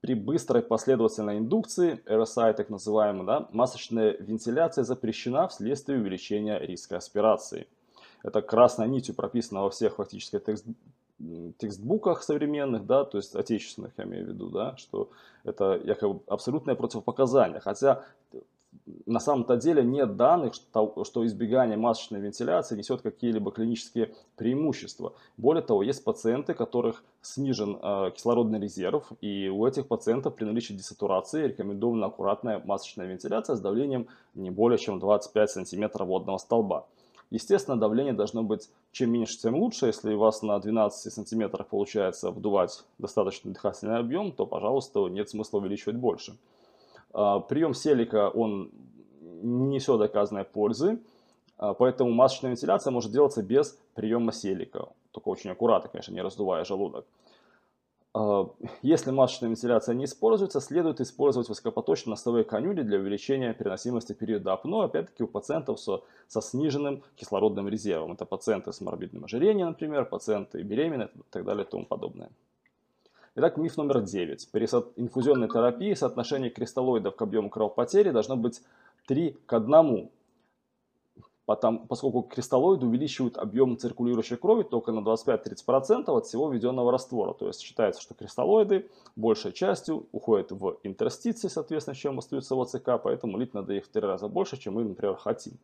при 0.00 0.14
быстрой 0.14 0.62
последовательной 0.62 1.38
индукции, 1.38 2.02
RSI 2.06 2.54
так 2.54 2.70
называемой, 2.70 3.26
да, 3.26 3.48
масочная 3.52 4.16
вентиляция 4.18 4.84
запрещена 4.84 5.48
вследствие 5.48 5.98
увеличения 5.98 6.58
риска 6.58 6.98
аспирации. 6.98 7.66
Это 8.22 8.42
красной 8.42 8.88
нитью 8.88 9.14
прописано 9.14 9.62
во 9.62 9.70
всех 9.70 9.96
фактически 9.96 10.38
текст, 10.38 10.66
текстбуках 11.58 12.22
современных, 12.22 12.86
да, 12.86 13.04
то 13.04 13.18
есть 13.18 13.34
отечественных, 13.34 13.92
я 13.96 14.04
имею 14.04 14.26
в 14.26 14.28
виду, 14.28 14.48
да, 14.48 14.76
что 14.76 15.10
это 15.44 15.80
якобы 15.82 16.20
абсолютное 16.26 16.74
противопоказание. 16.74 17.60
Хотя 17.60 18.04
на 19.06 19.20
самом-то 19.20 19.56
деле 19.56 19.82
нет 19.82 20.16
данных, 20.16 20.54
что, 20.54 21.04
что 21.04 21.26
избегание 21.26 21.76
масочной 21.76 22.20
вентиляции 22.20 22.76
несет 22.76 23.02
какие-либо 23.02 23.50
клинические 23.50 24.14
преимущества. 24.36 25.14
Более 25.36 25.62
того, 25.62 25.82
есть 25.82 26.04
пациенты, 26.04 26.52
у 26.52 26.56
которых 26.56 27.04
снижен 27.22 27.78
э, 27.82 28.10
кислородный 28.14 28.60
резерв, 28.60 29.10
и 29.20 29.48
у 29.48 29.66
этих 29.66 29.88
пациентов 29.88 30.34
при 30.34 30.44
наличии 30.44 30.72
десатурации 30.72 31.48
рекомендована 31.48 32.06
аккуратная 32.06 32.62
масочная 32.64 33.06
вентиляция 33.06 33.56
с 33.56 33.60
давлением 33.60 34.08
не 34.34 34.50
более 34.50 34.78
чем 34.78 34.98
25 34.98 35.50
см 35.50 36.04
водного 36.04 36.38
столба. 36.38 36.86
Естественно, 37.30 37.76
давление 37.76 38.12
должно 38.12 38.44
быть 38.44 38.70
чем 38.92 39.10
меньше, 39.10 39.38
тем 39.38 39.56
лучше. 39.56 39.86
Если 39.86 40.14
у 40.14 40.18
вас 40.18 40.42
на 40.42 40.58
12 40.58 41.12
сантиметрах 41.12 41.66
получается 41.66 42.30
вдувать 42.30 42.84
достаточно 42.98 43.52
дыхательный 43.52 43.98
объем, 43.98 44.30
то, 44.30 44.46
пожалуйста, 44.46 45.08
нет 45.08 45.28
смысла 45.28 45.58
увеличивать 45.58 45.96
больше. 45.96 46.36
А, 47.18 47.40
прием 47.40 47.72
селика, 47.72 48.28
он 48.28 48.70
не 49.20 49.68
несет 49.68 49.98
доказанной 49.98 50.44
пользы, 50.44 51.00
а, 51.56 51.72
поэтому 51.72 52.10
масочная 52.10 52.50
вентиляция 52.50 52.90
может 52.90 53.10
делаться 53.10 53.42
без 53.42 53.78
приема 53.94 54.32
селика. 54.32 54.88
Только 55.12 55.28
очень 55.28 55.48
аккуратно, 55.50 55.88
конечно, 55.88 56.12
не 56.12 56.20
раздувая 56.20 56.66
желудок. 56.66 57.06
А, 58.12 58.50
если 58.82 59.12
масочная 59.12 59.48
вентиляция 59.48 59.94
не 59.94 60.04
используется, 60.04 60.60
следует 60.60 61.00
использовать 61.00 61.48
высокопоточные 61.48 62.10
носовые 62.10 62.44
конюли 62.44 62.82
для 62.82 62.98
увеличения 62.98 63.54
переносимости 63.54 64.12
периода 64.12 64.52
апноэ, 64.52 64.84
опять-таки 64.84 65.22
у 65.22 65.26
пациентов 65.26 65.80
со, 65.80 66.02
со 66.28 66.42
сниженным 66.42 67.02
кислородным 67.14 67.66
резервом. 67.66 68.12
Это 68.12 68.26
пациенты 68.26 68.74
с 68.74 68.82
морбидным 68.82 69.24
ожирением, 69.24 69.68
например, 69.68 70.04
пациенты 70.04 70.60
беременные 70.60 71.08
и 71.14 71.22
так 71.30 71.46
далее 71.46 71.64
и 71.64 71.70
тому 71.70 71.86
подобное. 71.86 72.28
Итак, 73.38 73.58
миф 73.58 73.76
номер 73.76 74.00
9. 74.00 74.48
При 74.50 74.64
инфузионной 74.64 75.48
терапии 75.48 75.92
соотношение 75.92 76.48
кристаллоидов 76.48 77.16
к 77.16 77.20
объему 77.20 77.50
кровопотери 77.50 78.08
должно 78.08 78.34
быть 78.34 78.62
3 79.08 79.36
к 79.44 79.52
1, 79.52 80.08
потому, 81.44 81.86
поскольку 81.86 82.22
кристаллоиды 82.22 82.86
увеличивают 82.86 83.36
объем 83.36 83.76
циркулирующей 83.76 84.38
крови 84.38 84.62
только 84.62 84.90
на 84.90 85.00
25-30% 85.00 86.04
от 86.06 86.24
всего 86.24 86.50
введенного 86.50 86.90
раствора. 86.90 87.34
То 87.34 87.48
есть 87.48 87.60
считается, 87.60 88.00
что 88.00 88.14
кристаллоиды 88.14 88.88
большей 89.16 89.52
частью 89.52 90.06
уходят 90.12 90.50
в 90.52 90.78
интерстиции, 90.82 91.48
соответственно, 91.48 91.94
чем 91.94 92.18
остаются 92.18 92.54
в 92.54 92.60
ОЦК, 92.62 93.02
поэтому 93.04 93.36
лить 93.36 93.52
надо 93.52 93.74
их 93.74 93.84
в 93.84 93.88
три 93.88 94.00
раза 94.00 94.28
больше, 94.28 94.56
чем 94.56 94.76
мы, 94.76 94.84
например, 94.84 95.16
хотим. 95.16 95.58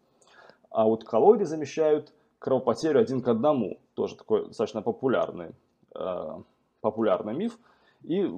А 0.69 0.85
вот 0.85 1.05
коллоиды 1.05 1.47
замещают 1.47 2.13
кровопотерю 2.39 3.01
один 3.01 3.23
к 3.23 3.29
одному, 3.29 3.79
тоже 3.95 4.17
такой 4.17 4.47
достаточно 4.49 4.83
популярный 4.83 5.53
э, 5.95 6.43
популярный 6.83 7.35
миф. 7.35 7.59
И 8.03 8.31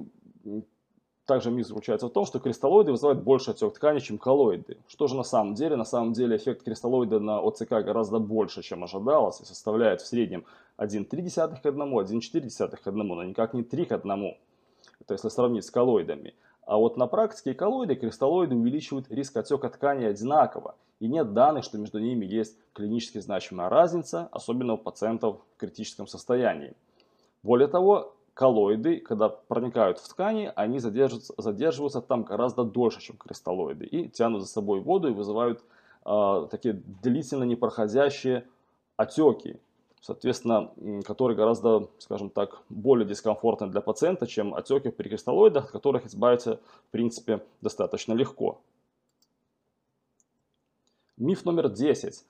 также 1.25 1.51
миф 1.51 1.67
заключается 1.67 2.07
в 2.07 2.11
том, 2.11 2.25
что 2.25 2.39
кристаллоиды 2.39 2.91
вызывают 2.91 3.23
больше 3.23 3.51
отек 3.51 3.73
ткани, 3.73 3.99
чем 3.99 4.17
коллоиды. 4.17 4.77
Что 4.87 5.07
же 5.07 5.15
на 5.15 5.23
самом 5.23 5.55
деле? 5.55 5.75
На 5.75 5.83
самом 5.83 6.13
деле 6.13 6.37
эффект 6.37 6.63
кристаллоида 6.63 7.19
на 7.19 7.39
ОЦК 7.39 7.71
гораздо 7.83 8.19
больше, 8.19 8.61
чем 8.61 8.83
ожидалось, 8.83 9.41
и 9.41 9.45
составляет 9.45 10.01
в 10.01 10.07
среднем 10.07 10.45
1,3 10.77 11.61
к 11.61 11.65
1, 11.65 11.81
1,4 11.81 12.77
к 12.77 12.87
1, 12.87 13.07
но 13.07 13.23
никак 13.23 13.53
не 13.53 13.63
3 13.63 13.85
к 13.85 13.91
1. 13.91 14.35
Это 15.01 15.13
если 15.13 15.29
сравнить 15.29 15.65
с 15.65 15.71
коллоидами. 15.71 16.35
А 16.65 16.77
вот 16.77 16.97
на 16.97 17.07
практике 17.07 17.53
коллоиды 17.53 17.93
и 17.93 17.97
кристаллоиды 17.97 18.55
увеличивают 18.55 19.11
риск 19.11 19.37
отека 19.37 19.69
ткани 19.69 20.05
одинаково. 20.05 20.75
и 20.99 21.07
нет 21.07 21.33
данных, 21.33 21.63
что 21.63 21.77
между 21.77 21.99
ними 21.99 22.25
есть 22.25 22.57
клинически 22.73 23.19
значимая 23.19 23.69
разница, 23.69 24.29
особенно 24.31 24.73
у 24.73 24.77
пациентов 24.77 25.41
в 25.55 25.59
критическом 25.59 26.07
состоянии. 26.07 26.73
Более 27.43 27.67
того, 27.67 28.14
коллоиды, 28.35 28.99
когда 28.99 29.29
проникают 29.29 29.97
в 29.97 30.07
ткани, 30.07 30.51
они 30.55 30.79
задерживаются, 30.79 31.33
задерживаются 31.37 32.01
там 32.01 32.23
гораздо 32.23 32.63
дольше, 32.65 33.01
чем 33.01 33.17
кристаллоиды, 33.17 33.85
и 33.85 34.09
тянут 34.09 34.41
за 34.41 34.47
собой 34.47 34.81
воду 34.81 35.07
и 35.07 35.13
вызывают 35.13 35.63
э, 36.05 36.47
такие 36.51 36.73
длительно 37.01 37.45
непроходящие 37.45 38.45
отеки, 38.97 39.57
соответственно, 40.01 40.69
которые 41.05 41.37
гораздо, 41.37 41.89
скажем 41.97 42.29
так, 42.29 42.61
более 42.67 43.07
дискомфортны 43.07 43.67
для 43.67 43.79
пациента, 43.79 44.27
чем 44.27 44.53
отеки 44.53 44.89
при 44.89 45.07
кристаллоидах, 45.07 45.65
от 45.65 45.71
которых 45.71 46.05
избавиться, 46.05 46.59
в 46.89 46.91
принципе, 46.91 47.41
достаточно 47.61 48.11
легко. 48.11 48.59
Миф 51.15 51.45
номер 51.45 51.69
10. 51.69 52.25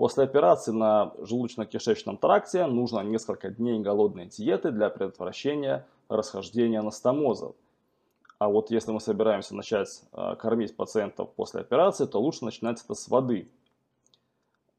После 0.00 0.24
операции 0.24 0.72
на 0.72 1.12
желудочно-кишечном 1.18 2.16
тракте 2.16 2.64
нужно 2.64 3.00
несколько 3.00 3.50
дней 3.50 3.80
голодной 3.80 4.28
диеты 4.28 4.70
для 4.70 4.88
предотвращения 4.88 5.86
расхождения 6.08 6.78
анастомоза. 6.78 7.52
А 8.38 8.48
вот 8.48 8.70
если 8.70 8.92
мы 8.92 9.00
собираемся 9.00 9.54
начать 9.54 10.00
э, 10.14 10.36
кормить 10.36 10.74
пациентов 10.74 11.34
после 11.34 11.60
операции, 11.60 12.06
то 12.06 12.18
лучше 12.18 12.46
начинать 12.46 12.82
это 12.82 12.94
с 12.94 13.08
воды. 13.08 13.50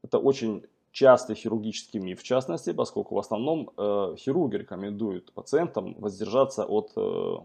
Это 0.02 0.18
очень 0.18 0.64
частый 0.90 1.36
хирургический 1.36 2.00
миф, 2.00 2.18
в 2.18 2.24
частности, 2.24 2.72
поскольку 2.72 3.14
в 3.14 3.20
основном 3.20 3.70
э, 3.76 4.16
хирурги 4.18 4.56
рекомендуют 4.56 5.32
пациентам 5.32 5.94
воздержаться 6.00 6.64
от 6.64 6.90
э, 6.96 7.36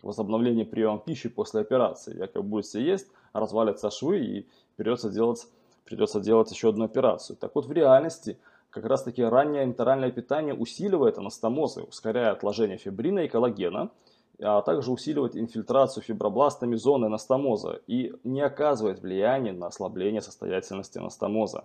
возобновления 0.00 0.64
приема 0.64 0.98
пищи 0.98 1.28
после 1.28 1.60
операции. 1.60 2.16
Якобы 2.16 2.48
будете 2.48 2.82
есть, 2.82 3.08
развалятся 3.34 3.90
швы 3.90 4.20
и 4.20 4.48
придется 4.76 5.10
делать, 5.10 5.46
придется 5.86 6.20
делать 6.20 6.50
еще 6.50 6.68
одну 6.68 6.84
операцию. 6.84 7.36
Так 7.36 7.54
вот, 7.54 7.66
в 7.66 7.72
реальности 7.72 8.38
как 8.70 8.84
раз 8.84 9.02
таки 9.04 9.22
раннее 9.22 9.64
интеральное 9.64 10.10
питание 10.10 10.54
усиливает 10.54 11.16
анастомозы, 11.16 11.82
ускоряя 11.82 12.32
отложение 12.32 12.76
фибрина 12.76 13.20
и 13.20 13.28
коллагена, 13.28 13.90
а 14.38 14.60
также 14.60 14.92
усиливает 14.92 15.36
инфильтрацию 15.36 16.02
фибробластами 16.02 16.74
зоны 16.74 17.06
анастомоза 17.06 17.80
и 17.86 18.12
не 18.22 18.42
оказывает 18.42 19.00
влияния 19.00 19.52
на 19.52 19.68
ослабление 19.68 20.20
состоятельности 20.20 20.98
анастомоза. 20.98 21.64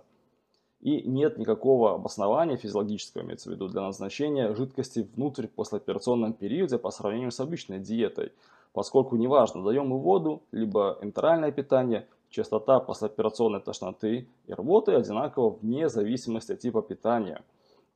И 0.80 1.02
нет 1.02 1.38
никакого 1.38 1.94
обоснования 1.94 2.56
физиологического, 2.56 3.22
имеется 3.22 3.50
в 3.50 3.52
виду, 3.52 3.68
для 3.68 3.82
назначения 3.82 4.54
жидкости 4.54 5.08
внутрь 5.14 5.46
в 5.46 5.52
послеоперационном 5.52 6.32
периоде 6.32 6.78
по 6.78 6.90
сравнению 6.90 7.30
с 7.30 7.38
обычной 7.38 7.78
диетой, 7.78 8.32
поскольку 8.72 9.16
неважно, 9.16 9.62
даем 9.62 9.88
мы 9.88 9.98
воду, 9.98 10.42
либо 10.50 10.98
интеральное 11.02 11.52
питание, 11.52 12.08
частота 12.32 12.80
послеоперационной 12.80 13.60
тошноты 13.60 14.26
и 14.46 14.52
рвоты 14.52 14.92
одинакова 14.92 15.50
вне 15.50 15.88
зависимости 15.88 16.52
от 16.52 16.58
типа 16.58 16.82
питания. 16.82 17.42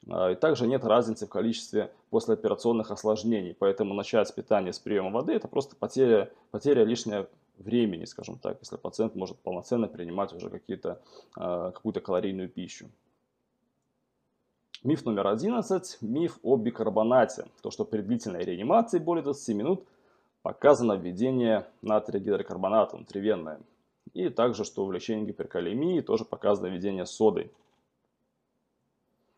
А, 0.09 0.31
и 0.31 0.35
также 0.37 0.67
нет 0.67 0.85
разницы 0.85 1.27
в 1.27 1.31
количестве 1.31 1.93
послеоперационных 2.11 2.91
осложнений, 2.91 3.57
поэтому 3.59 3.95
начать 3.95 4.29
с 4.29 4.33
питания 4.33 4.73
с 4.73 4.79
приема 4.79 5.11
воды 5.11 5.33
это 5.33 5.49
просто 5.49 5.75
потеря, 5.75 6.31
потеря 6.51 6.85
лишнего 6.85 7.29
времени, 7.59 8.05
скажем 8.05 8.39
так, 8.39 8.59
если 8.61 8.77
пациент 8.77 9.15
может 9.17 9.39
полноценно 9.39 9.89
принимать 9.89 10.33
уже 10.33 10.51
а, 11.37 11.71
какую-то 11.73 12.01
калорийную 12.01 12.49
пищу. 12.49 12.89
Миф 14.85 15.05
номер 15.07 15.29
11. 15.29 15.99
Миф 16.03 16.39
о 16.43 16.57
бикарбонате. 16.57 17.47
То, 17.63 17.71
что 17.71 17.85
при 17.85 18.03
длительной 18.03 18.45
реанимации 18.45 18.99
более 18.99 19.25
20 19.25 19.57
минут 19.57 19.85
показано 20.43 20.93
введение 20.93 21.67
натрия 21.81 22.21
гидрокарбоната 22.21 22.97
внутривенное. 22.97 23.59
И 24.15 24.29
также, 24.29 24.65
что 24.65 24.85
в 24.85 24.93
лечении 24.93 25.27
гиперкалемии 25.27 26.01
тоже 26.01 26.25
показано 26.25 26.69
введение 26.69 27.07
соды. 27.07 27.51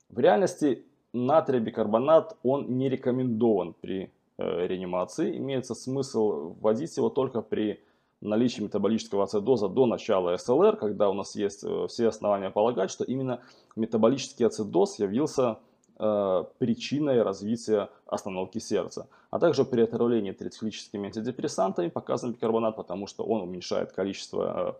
В 0.09 0.19
реальности 0.19 0.85
натрий 1.13 1.61
бикарбонат 1.61 2.37
он 2.43 2.79
не 2.79 2.89
рекомендован 2.89 3.75
при 3.81 4.11
э, 4.39 4.67
реанимации. 4.67 5.37
Имеется 5.37 5.75
смысл 5.75 6.55
вводить 6.61 6.97
его 6.97 7.09
только 7.11 7.43
при 7.43 7.83
наличии 8.21 8.63
метаболического 8.63 9.25
ацидоза 9.25 9.69
до 9.69 9.87
начала 9.87 10.37
СЛР, 10.37 10.77
когда 10.77 11.09
у 11.09 11.15
нас 11.15 11.35
есть 11.37 11.63
э, 11.65 11.87
все 11.89 12.09
основания 12.09 12.51
полагать, 12.51 12.91
что 12.91 13.05
именно 13.05 13.41
метаболический 13.77 14.47
ацидоз 14.47 14.99
явился 14.99 15.59
причиной 15.99 17.23
развития 17.23 17.91
остановки 18.07 18.59
сердца. 18.59 19.09
А 19.31 19.39
также 19.39 19.65
при 19.65 19.83
отравлении 19.83 20.33
трициклическими 20.33 21.07
антидепрессантами 21.07 21.89
показан 21.89 22.33
бикарбонат, 22.33 22.77
потому 22.77 23.07
что 23.07 23.25
он 23.25 23.43
уменьшает 23.43 23.93
количество 23.93 24.79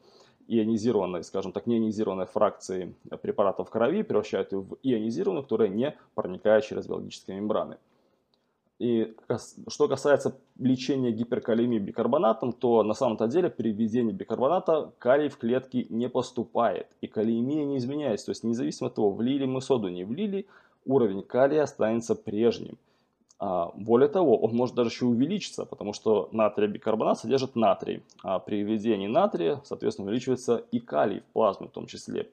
э, 0.49 0.57
ионизированной, 0.57 1.23
скажем 1.25 1.53
так, 1.53 1.67
неионизированной 1.67 2.27
фракции 2.27 2.95
препаратов 3.21 3.69
в 3.69 3.71
крови, 3.71 4.03
превращает 4.03 4.53
ее 4.53 4.61
в 4.61 4.77
ионизированную, 4.83 5.43
которая 5.43 5.69
не 5.69 5.97
проникает 6.15 6.65
через 6.65 6.87
биологические 6.87 7.37
мембраны. 7.37 7.77
И 8.79 9.17
что 9.67 9.89
касается 9.89 10.39
лечения 10.57 11.11
гиперкалемии 11.11 11.81
бикарбонатом, 11.81 12.53
то 12.53 12.85
на 12.85 12.95
самом-то 12.95 13.27
деле 13.27 13.51
при 13.51 13.73
введении 13.73 14.13
бикарбоната 14.13 14.93
калий 14.99 15.29
в 15.29 15.37
клетки 15.37 15.87
не 15.91 16.09
поступает. 16.09 16.87
И 17.01 17.09
калиемия 17.09 17.65
не 17.65 17.79
изменяется. 17.79 18.27
То 18.27 18.31
есть 18.31 18.45
независимо 18.45 18.89
от 18.89 18.95
того, 18.95 19.11
влили 19.11 19.47
мы 19.47 19.61
соду, 19.61 19.89
не 19.89 20.05
влили, 20.05 20.47
уровень 20.89 21.23
калия 21.23 21.63
останется 21.63 22.17
прежним. 22.17 22.77
А, 23.39 23.71
более 23.77 24.09
того, 24.09 24.37
он 24.37 24.57
может 24.57 24.75
даже 24.75 24.91
еще 24.91 25.05
увеличиться, 25.05 25.65
потому 25.65 25.93
что 25.93 26.29
натрий 26.33 26.67
бикарбонат 26.67 27.21
содержит 27.21 27.55
натрий. 27.55 28.03
А 28.25 28.41
при 28.41 28.63
введении 28.63 29.07
натрия, 29.07 29.61
соответственно, 29.65 30.09
увеличивается 30.09 30.65
и 30.73 30.81
калий 30.81 31.21
в 31.21 31.33
плазме 31.33 31.69
в 31.69 31.71
том 31.71 31.87
числе. 31.87 32.29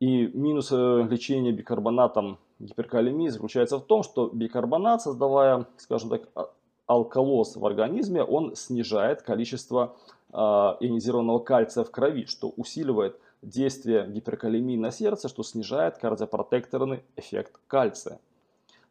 И 0.00 0.26
минус 0.28 0.72
э, 0.72 1.06
лечения 1.08 1.52
бикарбонатом 1.52 2.38
гиперкалемии 2.58 3.28
заключается 3.28 3.78
в 3.78 3.84
том, 3.84 4.02
что 4.02 4.30
бикарбонат, 4.32 5.02
создавая, 5.02 5.66
скажем 5.76 6.10
так, 6.10 6.28
а, 6.34 6.50
алкалоз 6.86 7.56
в 7.56 7.64
организме, 7.66 8.22
он 8.22 8.56
снижает 8.56 9.22
количество 9.22 9.96
э, 10.32 10.36
ионизированного 10.36 11.40
кальция 11.40 11.84
в 11.84 11.90
крови, 11.90 12.26
что 12.26 12.52
усиливает 12.56 13.18
действие 13.44 14.06
гиперкалемии 14.08 14.76
на 14.76 14.90
сердце, 14.90 15.28
что 15.28 15.42
снижает 15.42 15.98
кардиопротекторный 15.98 17.04
эффект 17.16 17.60
кальция. 17.66 18.18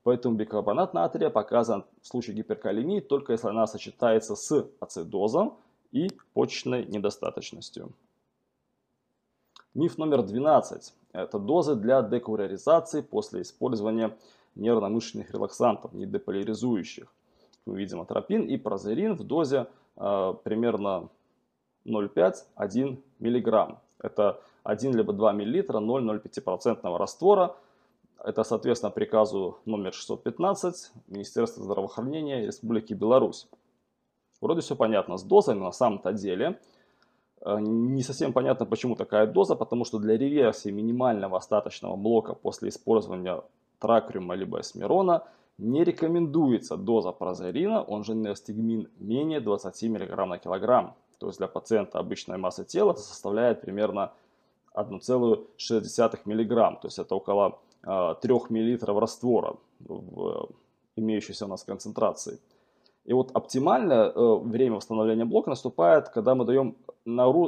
Поэтому 0.04 0.36
бикарбонат 0.36 0.94
натрия 0.94 1.30
показан 1.30 1.86
в 2.02 2.08
случае 2.08 2.36
гиперкалемии 2.36 3.00
только 3.00 3.34
если 3.34 3.48
она 3.48 3.68
сочетается 3.68 4.36
с 4.36 4.68
ацидозом 4.80 5.58
и 5.92 6.10
почечной 6.34 6.86
недостаточностью. 6.86 7.92
Миф 9.74 9.98
номер 9.98 10.22
12. 10.22 10.94
Это 11.14 11.40
дозы 11.40 11.76
для 11.76 12.02
декураризации 12.02 13.02
после 13.02 13.42
использования 13.42 14.16
нервно-мышечных 14.56 15.32
релаксантов, 15.32 15.94
недеполяризующих. 15.94 17.12
Мы 17.66 17.78
видим 17.78 18.02
атропин 18.02 18.44
и 18.44 18.58
прозерин 18.58 19.16
в 19.16 19.24
дозе 19.24 19.68
э, 19.96 20.34
примерно 20.44 21.10
0,5-1 21.86 23.02
мг. 23.20 23.78
Это 24.04 24.40
1 24.64 24.96
либо 24.96 25.14
2 25.14 25.34
мл 25.34 25.42
0,05% 25.42 26.98
раствора. 26.98 27.56
Это, 28.24 28.44
соответственно, 28.44 28.92
приказу 28.92 29.58
номер 29.66 29.94
615 29.94 30.92
Министерства 31.08 31.64
здравоохранения 31.64 32.46
Республики 32.46 32.94
Беларусь. 32.94 33.48
Вроде 34.42 34.62
все 34.62 34.76
понятно 34.76 35.18
с 35.18 35.24
дозами, 35.24 35.60
на 35.60 35.72
самом-то 35.72 36.12
деле 36.12 36.60
э, 37.42 37.60
не 37.60 38.04
совсем 38.04 38.34
понятно, 38.34 38.66
почему 38.66 38.96
такая 38.96 39.26
доза, 39.26 39.56
потому 39.56 39.86
что 39.86 40.00
для 40.00 40.18
реверсии 40.18 40.70
минимального 40.70 41.38
остаточного 41.38 41.96
блока 41.96 42.34
после 42.34 42.70
использования 42.70 43.42
тракриума 43.80 44.36
либо 44.36 44.60
эсмерона 44.60 45.24
не 45.58 45.84
рекомендуется 45.84 46.78
доза 46.78 47.12
прозерина, 47.12 47.84
он 47.84 48.04
же 48.04 48.16
неостигмин, 48.16 48.90
менее 49.00 49.40
20 49.40 49.84
мг 49.84 50.26
на 50.26 50.38
килограмм. 50.38 50.96
То 51.20 51.28
есть 51.28 51.40
для 51.40 51.48
пациента 51.48 52.00
обычная 52.00 52.38
масса 52.38 52.64
тела 52.64 52.94
составляет 52.94 53.62
примерно 53.62 54.14
1,6 54.76 56.20
мг. 56.26 56.82
То 56.82 56.88
есть 56.88 57.00
это 57.00 57.16
около 57.16 57.60
3 57.82 57.86
а, 57.86 58.18
мл 58.22 59.00
раствора 59.00 59.56
в 59.80 60.50
имеющейся 60.96 61.46
у 61.46 61.48
нас 61.48 61.64
концентрации. 61.64 62.40
И 63.06 63.12
вот 63.12 63.32
оптимальное 63.34 64.10
э, 64.10 64.36
время 64.38 64.78
восстановления 64.78 65.26
блока 65.26 65.50
наступает, 65.50 66.08
когда 66.08 66.36
мы 66.36 66.46
даем 66.46 66.78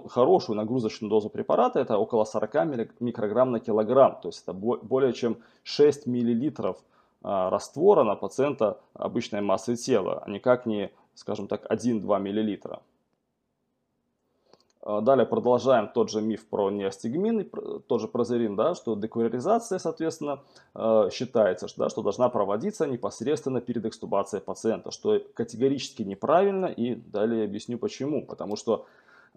хорошую 0.10 0.58
нагрузочную 0.58 1.10
дозу 1.10 1.30
препарата, 1.30 1.80
это 1.80 1.98
около 1.98 2.26
40 2.26 3.00
микрограмм 3.00 3.52
на 3.52 3.62
килограмм, 3.62 4.20
то 4.22 4.28
есть 4.28 4.44
это 4.44 4.52
более 4.52 5.14
чем 5.14 5.38
6 5.64 6.08
миллилитров 6.08 6.84
а, 7.24 7.50
раствора 7.50 8.04
на 8.04 8.16
пациента 8.16 8.82
обычной 8.94 9.40
массы 9.40 9.78
тела, 9.78 10.24
а 10.26 10.30
никак 10.30 10.66
не, 10.66 10.92
скажем 11.14 11.48
так, 11.48 11.66
1-2 11.72 12.20
миллилитра. 12.20 12.82
А, 14.86 15.02
далее 15.02 15.26
продолжаем 15.26 15.90
тот 15.92 16.12
же 16.12 16.22
миф 16.22 16.46
про 16.46 16.70
неостигмин, 16.70 17.50
тот 17.88 18.02
же 18.02 18.08
прозерин, 18.08 18.56
да, 18.56 18.76
что 18.76 18.96
декураризация, 18.96 19.80
соответственно, 19.80 20.44
а, 20.76 21.10
считается, 21.10 21.68
да, 21.76 21.90
что 21.90 22.04
должна 22.04 22.30
проводиться 22.30 22.86
непосредственно 22.86 23.62
перед 23.62 23.86
экстубацией 23.86 24.42
пациента, 24.42 24.92
что 24.92 25.20
категорически 25.34 26.04
неправильно, 26.04 26.68
и 26.68 26.94
далее 26.96 27.46
объясню 27.46 27.80
почему. 27.80 28.24
Потому 28.26 28.56
что 28.56 28.86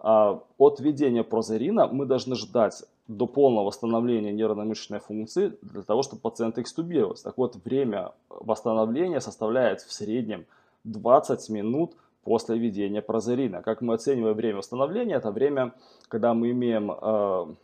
А 0.00 0.40
от 0.58 0.78
введения 0.78 1.24
прозерина 1.24 1.88
мы 1.88 2.06
должны 2.06 2.36
ждать 2.36 2.84
до 3.08 3.26
полного 3.26 3.66
восстановления 3.66 4.32
нервно-мышечной 4.32 5.00
функции 5.00 5.54
для 5.62 5.82
того, 5.82 6.02
чтобы 6.02 6.22
пациент 6.22 6.58
экстубировался. 6.58 7.24
Так 7.24 7.38
вот, 7.38 7.56
время 7.64 8.12
восстановления 8.28 9.20
составляет 9.20 9.80
в 9.80 9.92
среднем 9.92 10.46
20 10.84 11.48
минут 11.48 11.94
после 12.28 12.58
введения 12.58 13.00
прозерина. 13.00 13.62
Как 13.62 13.80
мы 13.80 13.94
оцениваем 13.94 14.36
время 14.36 14.58
восстановления? 14.58 15.14
Это 15.14 15.30
время, 15.30 15.72
когда 16.08 16.34
мы 16.34 16.50
имеем 16.50 16.90
э, 16.92 17.54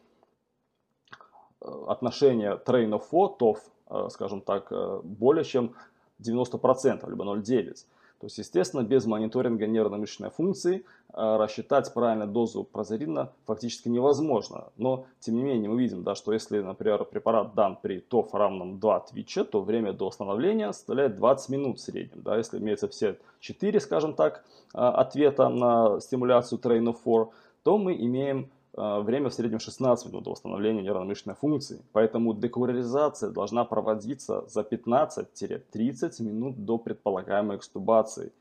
отношение 1.87 2.59
train 2.66 2.90
of 2.92 3.03
thought, 3.12 3.38
TOF, 3.38 3.59
э, 3.90 4.09
скажем 4.11 4.40
так, 4.40 4.72
э, 4.72 5.00
более 5.03 5.44
чем 5.44 5.74
90%, 6.18 7.07
либо 7.11 7.24
0,9%. 7.24 7.85
То 8.24 8.26
есть, 8.28 8.38
естественно, 8.38 8.82
без 8.82 9.04
мониторинга 9.04 9.66
нервно-мышечной 9.66 10.30
функции 10.30 10.87
э, 11.12 11.37
рассчитать 11.37 11.92
правильную 11.92 12.26
дозу 12.26 12.64
прозерина 12.64 13.30
фактически 13.44 13.90
невозможно. 13.90 14.68
Но, 14.78 15.04
тем 15.20 15.37
не 15.37 15.42
менее, 15.42 15.68
мы 15.68 15.78
видим, 15.78 16.04
да, 16.04 16.14
что 16.14 16.32
если, 16.32 16.62
например, 16.62 17.04
препарат 17.04 17.54
дан 17.54 17.76
при 17.76 18.00
ТОФ 18.00 18.32
равном 18.32 18.80
2 18.80 19.00
твича, 19.00 19.44
то 19.44 19.60
время 19.60 19.92
до 19.92 20.06
восстановления 20.06 20.72
составляет 20.72 21.16
20 21.16 21.48
минут 21.50 21.78
в 21.78 21.82
среднем. 21.82 22.22
Да, 22.22 22.38
если 22.38 22.56
имеется 22.56 22.88
все 22.88 23.18
4, 23.40 23.78
скажем 23.78 24.14
так, 24.14 24.42
ответа 24.72 25.50
на 25.50 26.00
стимуляцию 26.00 26.58
Train 26.60 26.94
of 26.94 26.96
4, 27.04 27.26
то 27.62 27.76
мы 27.76 27.94
имеем 27.94 28.48
Э, 28.48 28.63
время 28.76 29.28
в 29.28 29.34
среднем 29.34 29.60
16 29.60 30.06
минут 30.06 30.24
до 30.24 30.30
восстановления 30.30 30.82
нервно-мышечной 30.82 31.34
функции. 31.34 31.82
Поэтому 31.92 32.34
декурализация 32.34 33.30
должна 33.30 33.64
проводиться 33.64 34.44
за 34.48 34.62
15-30 34.62 36.22
минут 36.22 36.64
до 36.64 36.78
предполагаемой 36.78 37.56
экстубации. 37.56 38.32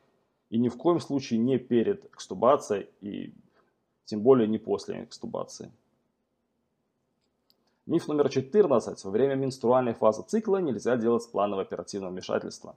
И 0.49 0.57
ни 0.57 0.69
в 0.69 0.77
коем 0.77 0.99
случае 0.99 1.39
не 1.39 1.57
перед 1.57 2.05
экстубацией 2.05 2.89
и 3.01 3.33
тем 4.05 4.21
более 4.21 4.47
не 4.47 4.57
после 4.57 5.03
экстубации. 5.03 5.71
Миф 7.85 8.07
номер 8.07 8.29
14. 8.29 9.03
Во 9.03 9.11
время 9.11 9.35
менструальной 9.35 9.93
фазы 9.93 10.23
цикла 10.23 10.57
нельзя 10.57 10.95
делать 10.95 11.29
плановое 11.31 11.65
оперативное 11.65 12.09
вмешательство. 12.09 12.75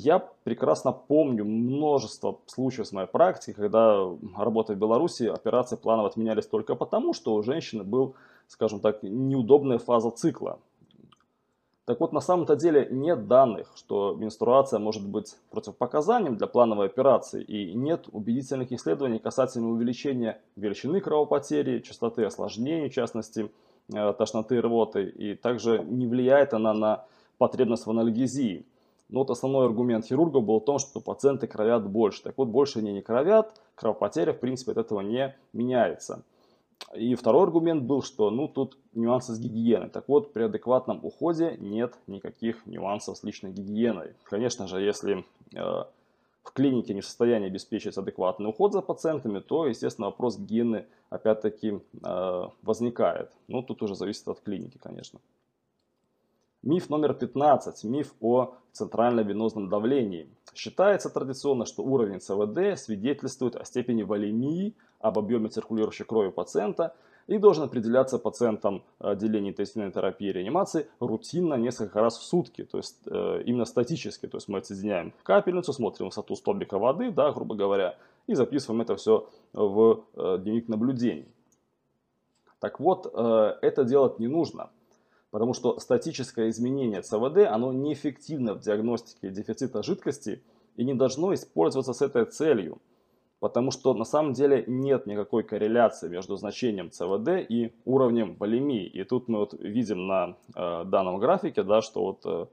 Я 0.00 0.20
прекрасно 0.44 0.92
помню 0.92 1.44
множество 1.44 2.38
случаев 2.46 2.86
с 2.86 2.92
моей 2.92 3.08
практики, 3.08 3.56
когда, 3.56 4.08
работая 4.36 4.76
в 4.76 4.78
Беларуси, 4.78 5.24
операции 5.24 5.74
планово 5.74 6.06
отменялись 6.06 6.46
только 6.46 6.76
потому, 6.76 7.12
что 7.12 7.34
у 7.34 7.42
женщины 7.42 7.82
был, 7.82 8.14
скажем 8.46 8.78
так, 8.78 9.02
неудобная 9.02 9.78
фаза 9.78 10.12
цикла. 10.12 10.60
Так 11.84 11.98
вот, 11.98 12.12
на 12.12 12.20
самом-то 12.20 12.54
деле 12.54 12.86
нет 12.92 13.26
данных, 13.26 13.72
что 13.74 14.14
менструация 14.14 14.78
может 14.78 15.04
быть 15.04 15.34
противопоказанием 15.50 16.36
для 16.36 16.46
плановой 16.46 16.86
операции, 16.86 17.42
и 17.42 17.74
нет 17.74 18.06
убедительных 18.12 18.70
исследований 18.70 19.18
касательно 19.18 19.70
увеличения 19.70 20.40
величины 20.54 21.00
кровопотери, 21.00 21.80
частоты 21.80 22.24
осложнений, 22.24 22.90
в 22.90 22.94
частности, 22.94 23.50
э, 23.92 24.12
тошноты 24.12 24.58
и 24.58 24.60
рвоты, 24.60 25.08
и 25.08 25.34
также 25.34 25.80
не 25.82 26.06
влияет 26.06 26.54
она 26.54 26.72
на 26.72 27.04
потребность 27.38 27.86
в 27.86 27.90
анальгезии. 27.90 28.64
Но 29.08 29.20
вот 29.20 29.30
основной 29.30 29.66
аргумент 29.66 30.04
хирурга 30.04 30.40
был 30.40 30.60
в 30.60 30.64
том, 30.64 30.78
что 30.78 31.00
пациенты 31.00 31.46
кровят 31.46 31.88
больше. 31.88 32.22
Так 32.22 32.36
вот, 32.36 32.48
больше 32.48 32.80
они 32.80 32.92
не 32.92 33.00
кровят, 33.00 33.60
кровопотеря, 33.74 34.32
в 34.32 34.40
принципе, 34.40 34.72
от 34.72 34.78
этого 34.78 35.00
не 35.00 35.34
меняется. 35.52 36.22
И 36.94 37.14
второй 37.14 37.44
аргумент 37.44 37.82
был, 37.82 38.02
что 38.02 38.30
ну 38.30 38.48
тут 38.48 38.78
нюансы 38.94 39.34
с 39.34 39.38
гигиеной. 39.38 39.88
Так 39.88 40.08
вот, 40.08 40.32
при 40.32 40.44
адекватном 40.44 41.00
уходе 41.02 41.56
нет 41.58 41.94
никаких 42.06 42.66
нюансов 42.66 43.16
с 43.18 43.24
личной 43.24 43.50
гигиеной. 43.50 44.14
Конечно 44.24 44.68
же, 44.68 44.80
если 44.80 45.24
э, 45.54 45.84
в 46.42 46.52
клинике 46.52 46.94
не 46.94 47.00
в 47.00 47.04
состоянии 47.04 47.48
обеспечить 47.48 47.96
адекватный 47.98 48.48
уход 48.48 48.72
за 48.72 48.80
пациентами, 48.80 49.40
то, 49.40 49.66
естественно, 49.66 50.06
вопрос 50.06 50.38
гигиены 50.38 50.86
опять-таки 51.10 51.80
э, 52.02 52.44
возникает. 52.62 53.30
Ну, 53.48 53.62
тут 53.62 53.82
уже 53.82 53.94
зависит 53.94 54.28
от 54.28 54.40
клиники, 54.40 54.78
конечно. 54.78 55.20
Миф 56.62 56.90
номер 56.90 57.14
15. 57.14 57.84
Миф 57.84 58.14
о 58.20 58.54
центрально-венозном 58.72 59.68
давлении. 59.68 60.28
Считается 60.54 61.08
традиционно, 61.08 61.66
что 61.66 61.84
уровень 61.84 62.20
ЦВД 62.20 62.76
свидетельствует 62.76 63.54
о 63.54 63.64
степени 63.64 64.02
волемии, 64.02 64.74
об 64.98 65.20
объеме 65.20 65.50
циркулирующей 65.50 66.04
крови 66.04 66.30
пациента 66.30 66.96
и 67.28 67.38
должен 67.38 67.64
определяться 67.64 68.18
пациентом 68.18 68.82
отделения 68.98 69.50
интенсивной 69.50 69.92
терапии 69.92 70.30
и 70.30 70.32
реанимации 70.32 70.88
рутинно 70.98 71.54
несколько 71.54 72.00
раз 72.00 72.18
в 72.18 72.22
сутки, 72.22 72.64
то 72.64 72.78
есть 72.78 72.98
э, 73.06 73.42
именно 73.44 73.64
статически. 73.64 74.26
То 74.26 74.38
есть 74.38 74.48
мы 74.48 74.58
отсоединяем 74.58 75.12
капельницу, 75.22 75.72
смотрим 75.72 76.06
высоту 76.06 76.34
столбика 76.34 76.78
воды, 76.78 77.12
да, 77.12 77.30
грубо 77.30 77.54
говоря, 77.54 77.96
и 78.26 78.34
записываем 78.34 78.80
это 78.80 78.96
все 78.96 79.28
в 79.52 80.04
э, 80.16 80.38
дневник 80.40 80.68
наблюдений. 80.68 81.28
Так 82.58 82.80
вот, 82.80 83.08
э, 83.14 83.54
это 83.62 83.84
делать 83.84 84.18
не 84.18 84.26
нужно. 84.26 84.70
Потому 85.30 85.52
что 85.52 85.78
статическое 85.78 86.48
изменение 86.48 87.02
ЦВД, 87.02 87.48
оно 87.48 87.72
неэффективно 87.72 88.54
в 88.54 88.60
диагностике 88.60 89.30
дефицита 89.30 89.82
жидкости 89.82 90.42
и 90.76 90.84
не 90.84 90.94
должно 90.94 91.34
использоваться 91.34 91.92
с 91.92 92.00
этой 92.00 92.24
целью. 92.24 92.78
Потому 93.40 93.70
что 93.70 93.94
на 93.94 94.04
самом 94.04 94.32
деле 94.32 94.64
нет 94.66 95.06
никакой 95.06 95.44
корреляции 95.44 96.08
между 96.08 96.36
значением 96.36 96.90
ЦВД 96.90 97.46
и 97.48 97.72
уровнем 97.84 98.34
волемии. 98.34 98.86
И 98.86 99.04
тут 99.04 99.28
мы 99.28 99.40
вот 99.40 99.54
видим 99.60 100.06
на 100.06 100.36
э, 100.56 100.84
данном 100.84 101.18
графике, 101.18 101.62
да, 101.62 101.80
что 101.82 102.02
вот 102.02 102.20
э, 102.24 102.46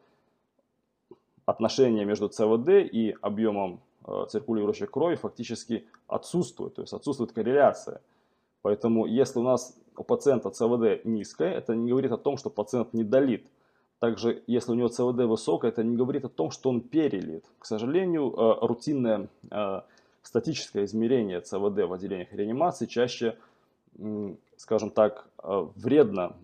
отношение 1.45 2.05
между 2.05 2.27
ЦВД 2.27 2.69
и 2.69 3.15
объемом 3.21 3.79
э, 4.05 4.25
циркулирующей 4.29 4.85
крови 4.85 5.15
фактически 5.15 5.85
отсутствует. 6.07 6.75
То 6.75 6.81
есть 6.81 6.93
отсутствует 6.93 7.31
корреляция. 7.31 8.01
Поэтому 8.61 9.07
если 9.07 9.39
у 9.39 9.43
нас 9.43 9.75
у 9.99 10.03
пациента 10.03 10.49
ЦВД 10.49 11.05
низкое, 11.05 11.53
это 11.53 11.75
не 11.75 11.89
говорит 11.89 12.11
о 12.11 12.17
том, 12.17 12.37
что 12.37 12.49
пациент 12.49 12.93
недолит. 12.93 13.45
Также, 13.99 14.43
если 14.45 14.71
у 14.71 14.75
него 14.75 14.89
ЦВД 14.89 15.25
высокое, 15.25 15.71
это 15.71 15.83
не 15.83 15.95
говорит 15.95 16.25
о 16.25 16.29
том, 16.29 16.51
что 16.51 16.69
он 16.69 16.81
перелит. 16.81 17.45
К 17.59 17.65
сожалению, 17.65 18.31
э, 18.31 18.65
рутинное 18.65 19.29
э, 19.49 19.81
статическое 20.21 20.85
измерение 20.85 21.41
ЦВД 21.41 21.87
в 21.87 21.93
отделениях 21.93 22.33
реанимации 22.33 22.85
чаще, 22.87 23.37
скажем 24.57 24.89
так, 24.91 25.27
э, 25.41 25.67
вредно 25.75 26.35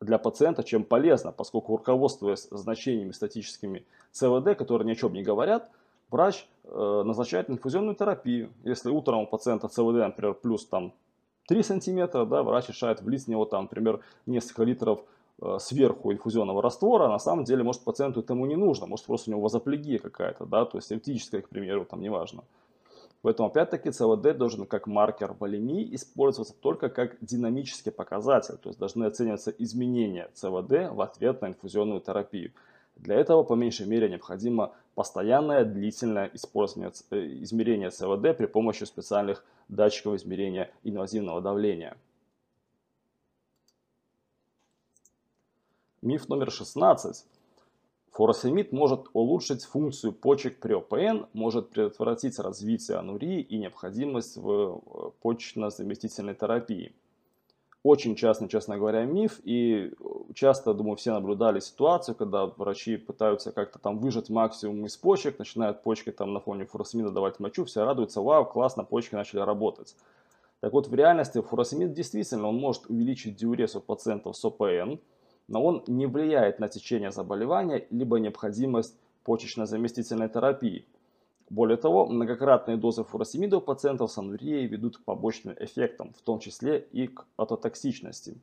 для 0.00 0.18
пациента, 0.18 0.62
чем 0.62 0.84
полезно, 0.84 1.32
поскольку 1.32 1.76
руководствуясь 1.76 2.46
значениями 2.50 3.10
статическими 3.10 3.84
ЦВД, 4.12 4.56
которые 4.56 4.86
ни 4.86 4.92
о 4.92 4.94
чем 4.94 5.12
не 5.12 5.24
говорят, 5.24 5.70
врач 6.10 6.46
назначает 6.64 7.50
инфузионную 7.50 7.96
терапию. 7.96 8.50
Если 8.62 8.90
утром 8.90 9.20
у 9.20 9.26
пациента 9.26 9.68
ЦВД, 9.68 9.94
например, 9.94 10.34
плюс 10.34 10.64
там 10.66 10.92
3 11.48 11.62
сантиметра, 11.62 12.26
да, 12.26 12.42
врач 12.42 12.68
решает 12.68 13.00
влить 13.00 13.24
в 13.24 13.28
него 13.28 13.46
там, 13.46 13.64
например, 13.64 14.00
несколько 14.26 14.64
литров 14.64 15.00
э, 15.40 15.56
сверху 15.58 16.12
инфузионного 16.12 16.62
раствора, 16.62 17.06
а 17.06 17.08
на 17.08 17.18
самом 17.18 17.44
деле, 17.44 17.62
может, 17.62 17.82
пациенту 17.82 18.20
этому 18.20 18.44
не 18.46 18.56
нужно, 18.56 18.86
может, 18.86 19.06
просто 19.06 19.30
у 19.30 19.32
него 19.32 19.42
вазоплегия 19.42 19.98
какая-то, 19.98 20.44
да, 20.44 20.66
то 20.66 20.76
есть 20.76 20.92
эптическая, 20.92 21.40
к 21.40 21.48
примеру, 21.48 21.86
там, 21.86 22.02
неважно. 22.02 22.44
Поэтому, 23.22 23.48
опять-таки, 23.48 23.90
ЦВД 23.90 24.36
должен 24.36 24.66
как 24.66 24.86
маркер 24.86 25.32
волемии 25.40 25.94
использоваться 25.94 26.54
только 26.54 26.88
как 26.90 27.16
динамический 27.20 27.90
показатель, 27.90 28.58
то 28.58 28.68
есть 28.68 28.78
должны 28.78 29.04
оцениваться 29.04 29.50
изменения 29.50 30.30
ЦВД 30.34 30.92
в 30.92 31.00
ответ 31.00 31.40
на 31.40 31.48
инфузионную 31.48 32.00
терапию. 32.00 32.52
Для 32.98 33.16
этого, 33.16 33.44
по 33.44 33.54
меньшей 33.54 33.86
мере, 33.86 34.08
необходимо 34.08 34.74
постоянное 34.94 35.64
длительное 35.64 36.30
использование 36.34 36.92
э, 37.10 37.42
измерения 37.42 37.90
ЦВД 37.90 38.36
при 38.36 38.46
помощи 38.46 38.84
специальных 38.84 39.44
датчиков 39.68 40.14
измерения 40.14 40.72
инвазивного 40.82 41.40
давления. 41.40 41.96
Миф 46.02 46.28
номер 46.28 46.50
16. 46.50 47.24
Фуросемид 48.10 48.72
может 48.72 49.06
улучшить 49.12 49.64
функцию 49.64 50.12
почек 50.12 50.58
при 50.58 50.72
ОПН, 50.74 51.26
может 51.32 51.70
предотвратить 51.70 52.38
развитие 52.40 52.96
анурии 52.96 53.40
и 53.40 53.58
необходимость 53.58 54.36
в 54.36 54.50
э, 54.50 55.10
почечно-заместительной 55.22 56.34
терапии 56.34 56.92
очень 57.82 58.16
часто, 58.16 58.48
честно 58.48 58.76
говоря, 58.76 59.04
миф. 59.04 59.40
И 59.44 59.92
часто, 60.34 60.74
думаю, 60.74 60.96
все 60.96 61.12
наблюдали 61.12 61.60
ситуацию, 61.60 62.14
когда 62.14 62.46
врачи 62.46 62.96
пытаются 62.96 63.52
как-то 63.52 63.78
там 63.78 63.98
выжать 63.98 64.30
максимум 64.30 64.86
из 64.86 64.96
почек, 64.96 65.38
начинают 65.38 65.82
почки 65.82 66.10
там 66.10 66.32
на 66.32 66.40
фоне 66.40 66.66
фуросемида 66.66 67.10
давать 67.10 67.40
мочу, 67.40 67.64
все 67.64 67.84
радуются, 67.84 68.20
вау, 68.20 68.44
классно, 68.44 68.84
почки 68.84 69.14
начали 69.14 69.40
работать. 69.40 69.96
Так 70.60 70.72
вот, 70.72 70.88
в 70.88 70.94
реальности 70.94 71.40
фуросемид 71.40 71.92
действительно, 71.92 72.48
он 72.48 72.56
может 72.56 72.86
увеличить 72.90 73.36
диурез 73.36 73.76
у 73.76 73.80
пациентов 73.80 74.36
с 74.36 74.44
ОПН, 74.44 74.98
но 75.46 75.64
он 75.64 75.84
не 75.86 76.06
влияет 76.06 76.58
на 76.58 76.68
течение 76.68 77.12
заболевания, 77.12 77.86
либо 77.90 78.18
необходимость 78.18 78.96
почечно-заместительной 79.24 80.28
терапии. 80.28 80.84
Более 81.50 81.78
того, 81.78 82.06
многократные 82.06 82.76
дозы 82.76 83.04
фуросемида 83.04 83.58
у 83.58 83.60
пациентов 83.60 84.12
с 84.12 84.18
анурией 84.18 84.66
ведут 84.66 84.98
к 84.98 85.04
побочным 85.04 85.54
эффектам, 85.58 86.12
в 86.12 86.20
том 86.20 86.40
числе 86.40 86.86
и 86.92 87.06
к 87.06 87.24
атотоксичности. 87.36 88.36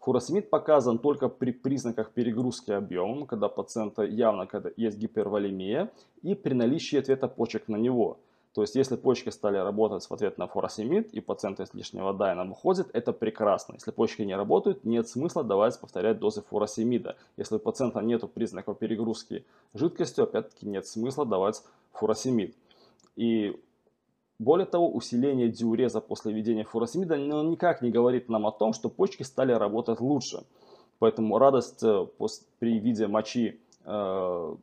Фуросемид 0.00 0.50
показан 0.50 0.98
только 0.98 1.28
при 1.28 1.50
признаках 1.50 2.12
перегрузки 2.12 2.70
объемом, 2.70 3.26
когда 3.26 3.48
пациента 3.48 4.02
явно 4.02 4.46
когда 4.46 4.70
есть 4.76 4.98
гиперволемия 4.98 5.90
и 6.22 6.34
при 6.34 6.54
наличии 6.54 6.98
ответа 6.98 7.26
почек 7.26 7.68
на 7.68 7.76
него. 7.76 8.18
То 8.56 8.62
есть, 8.62 8.74
если 8.74 8.96
почки 8.96 9.28
стали 9.28 9.58
работать 9.58 10.06
в 10.06 10.14
ответ 10.14 10.38
на 10.38 10.46
фуросемид, 10.46 11.12
и 11.12 11.20
пациент 11.20 11.60
излишне 11.60 12.02
вода 12.02 12.32
и 12.32 12.34
нам 12.34 12.52
уходит, 12.52 12.88
это 12.94 13.12
прекрасно. 13.12 13.74
Если 13.74 13.90
почки 13.90 14.22
не 14.22 14.34
работают, 14.34 14.82
нет 14.84 15.08
смысла 15.08 15.44
давать 15.44 15.78
повторять 15.78 16.18
дозы 16.18 16.40
фуросемида. 16.40 17.16
Если 17.36 17.56
у 17.56 17.58
пациента 17.58 18.00
нет 18.00 18.22
признаков 18.32 18.78
перегрузки 18.78 19.44
жидкостью, 19.74 20.24
опять-таки 20.24 20.66
нет 20.66 20.86
смысла 20.86 21.26
давать 21.26 21.62
фуросемид. 21.96 22.56
И 23.16 23.60
более 24.38 24.66
того, 24.66 24.92
усиление 24.92 25.48
диуреза 25.48 26.00
после 26.00 26.32
введения 26.32 26.64
фуросемида 26.64 27.16
ну, 27.16 27.50
никак 27.50 27.82
не 27.82 27.90
говорит 27.90 28.28
нам 28.28 28.46
о 28.46 28.52
том, 28.52 28.72
что 28.72 28.88
почки 28.88 29.22
стали 29.22 29.52
работать 29.52 30.00
лучше. 30.00 30.44
Поэтому 30.98 31.38
радость 31.38 31.82
э, 31.82 32.06
при 32.58 32.78
виде 32.78 33.06
мочи 33.06 33.60
э, 33.84 34.56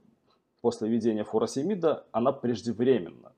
после 0.61 0.89
введения 0.89 1.23
фуросемида, 1.23 2.05
она 2.11 2.31
преждевременна 2.31 3.33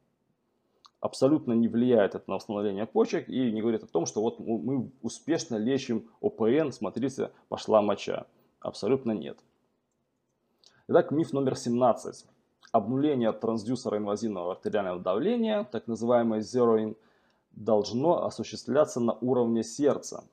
абсолютно 1.06 1.54
не 1.54 1.68
влияет 1.68 2.16
это 2.16 2.24
на 2.28 2.36
восстановление 2.36 2.86
почек 2.86 3.30
и 3.30 3.52
не 3.52 3.62
говорит 3.62 3.84
о 3.84 3.88
том, 3.88 4.06
что 4.06 4.22
вот 4.22 4.40
мы 4.40 4.90
успешно 5.02 5.56
лечим 5.56 6.10
ОПН, 6.20 6.72
смотрите, 6.72 7.32
пошла 7.48 7.82
моча. 7.82 8.26
Абсолютно 8.60 9.12
нет. 9.12 9.38
Итак, 10.88 11.12
миф 11.12 11.32
номер 11.32 11.56
17. 11.56 12.26
Обнуление 12.76 13.32
трансдюсера 13.32 13.98
инвазивного 13.98 14.52
артериального 14.52 15.00
давления, 15.00 15.64
так 15.64 15.88
называемое 15.88 16.42
zeroing, 16.42 16.98
должно 17.52 18.26
осуществляться 18.26 19.00
на 19.00 19.14
уровне 19.14 19.64
сердца. 19.64 20.26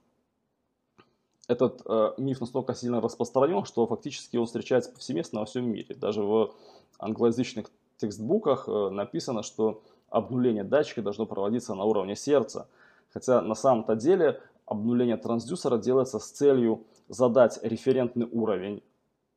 Этот 1.46 1.82
э, 1.86 2.14
миф 2.18 2.40
настолько 2.40 2.74
сильно 2.74 3.00
распространен, 3.00 3.64
что 3.64 3.86
фактически 3.86 4.38
он 4.38 4.46
встречается 4.46 4.90
повсеместно 4.90 5.38
во 5.38 5.46
всем 5.46 5.70
мире. 5.70 5.94
Даже 5.94 6.24
в 6.24 6.52
англоязычных 6.98 7.70
текстбуках 7.96 8.68
э, 8.68 8.88
написано, 8.90 9.44
что 9.44 9.84
обнуление 10.10 10.64
датчика 10.64 11.00
должно 11.00 11.26
проводиться 11.26 11.76
на 11.76 11.84
уровне 11.84 12.16
сердца. 12.16 12.66
Хотя 13.12 13.40
на 13.40 13.54
самом-то 13.54 13.94
деле 13.94 14.40
обнуление 14.66 15.16
трансдюсера 15.16 15.78
делается 15.78 16.18
с 16.18 16.28
целью 16.28 16.82
задать 17.08 17.60
референтный 17.62 18.26
уровень 18.32 18.82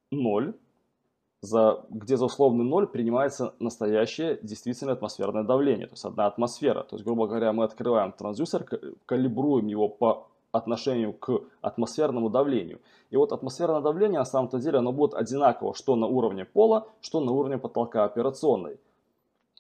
0, 0.10 0.56
за, 1.46 1.86
где 1.90 2.18
за 2.18 2.26
условный 2.26 2.66
0 2.66 2.88
принимается 2.88 3.54
настоящее 3.60 4.40
действительно 4.42 4.94
атмосферное 4.94 5.44
давление, 5.44 5.88
то 5.88 5.94
есть 5.94 6.06
одна 6.06 6.26
атмосфера. 6.26 6.84
То 6.84 6.96
есть, 6.96 7.06
грубо 7.06 7.28
говоря, 7.28 7.54
мы 7.54 7.64
открываем 7.64 8.12
трансдюсер, 8.12 8.66
калибруем 9.06 9.68
его 9.68 9.88
по 9.88 10.28
отношению 10.52 11.14
к 11.14 11.42
атмосферному 11.62 12.30
давлению. 12.30 12.80
И 13.12 13.18
вот 13.18 13.32
атмосферное 13.32 13.82
давление 13.82 14.20
на 14.20 14.26
самом-то 14.26 14.60
деле 14.60 14.80
оно 14.80 14.92
будет 14.92 15.14
одинаково 15.14 15.76
что 15.76 15.96
на 15.96 16.08
уровне 16.08 16.46
пола, 16.46 16.88
что 17.02 17.20
на 17.20 17.32
уровне 17.32 17.58
потолка 17.58 18.06
операционной. 18.06 18.80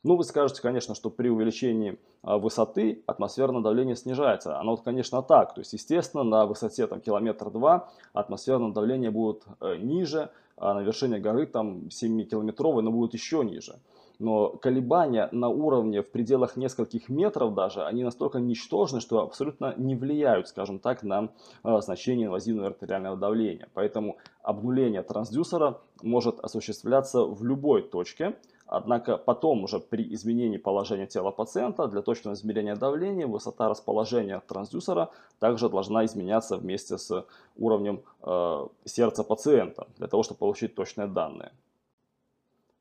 Ну, 0.03 0.17
вы 0.17 0.23
скажете, 0.23 0.61
конечно, 0.61 0.93
что 0.93 1.09
при 1.09 1.29
увеличении 1.29 1.97
а, 2.21 2.37
высоты 2.37 3.01
атмосферное 3.07 3.61
давление 3.61 3.95
снижается. 3.95 4.59
Оно, 4.59 4.77
конечно, 4.77 5.23
так. 5.23 5.55
То 5.55 5.61
есть, 5.61 5.73
естественно, 5.73 6.23
на 6.23 6.45
высоте 6.45 6.85
там, 6.85 7.01
километр 7.01 7.49
два 7.49 7.89
атмосферное 8.13 8.71
давление 8.71 9.09
будет 9.09 9.45
э, 9.61 9.77
ниже, 9.77 10.29
а 10.57 10.73
на 10.73 10.81
вершине 10.81 11.19
горы 11.19 11.45
там 11.45 11.87
7-километровой 11.87 12.79
оно 12.79 12.91
будет 12.91 13.13
еще 13.13 13.43
ниже. 13.43 13.79
Но 14.19 14.49
колебания 14.49 15.27
на 15.31 15.49
уровне 15.49 16.01
в 16.01 16.09
пределах 16.09 16.55
нескольких 16.55 17.09
метров 17.09 17.53
даже, 17.53 17.83
они 17.83 18.03
настолько 18.03 18.39
ничтожны, 18.39 19.01
что 19.01 19.21
абсолютно 19.21 19.73
не 19.77 19.95
влияют, 19.95 20.47
скажем 20.47 20.79
так, 20.79 21.03
на 21.03 21.31
э, 21.63 21.81
значение 21.81 22.27
инвазивного 22.27 22.67
артериального 22.67 23.17
давления. 23.17 23.67
Поэтому 23.73 24.17
обнуление 24.41 25.03
трансдюсера 25.03 25.81
может 26.01 26.39
осуществляться 26.39 27.23
в 27.25 27.43
любой 27.43 27.81
точке, 27.81 28.37
Однако 28.67 29.17
потом 29.17 29.63
уже 29.63 29.80
при 29.80 30.12
изменении 30.15 30.58
положения 30.58 31.06
тела 31.06 31.32
пациента 31.32 31.88
для 31.88 32.01
точного 32.01 32.34
измерения 32.34 32.75
давления 32.75 33.28
высота 33.28 33.69
расположения 33.69 34.41
трансдюсера 34.47 35.12
также 35.39 35.69
должна 35.69 36.04
изменяться 36.06 36.58
вместе 36.58 36.97
с 36.97 37.25
уровнем 37.58 38.01
э, 38.23 38.67
сердца 38.86 39.23
пациента 39.23 39.88
для 39.97 40.08
того, 40.08 40.23
чтобы 40.23 40.39
получить 40.39 40.73
точные 40.73 41.08
данные. 41.08 41.51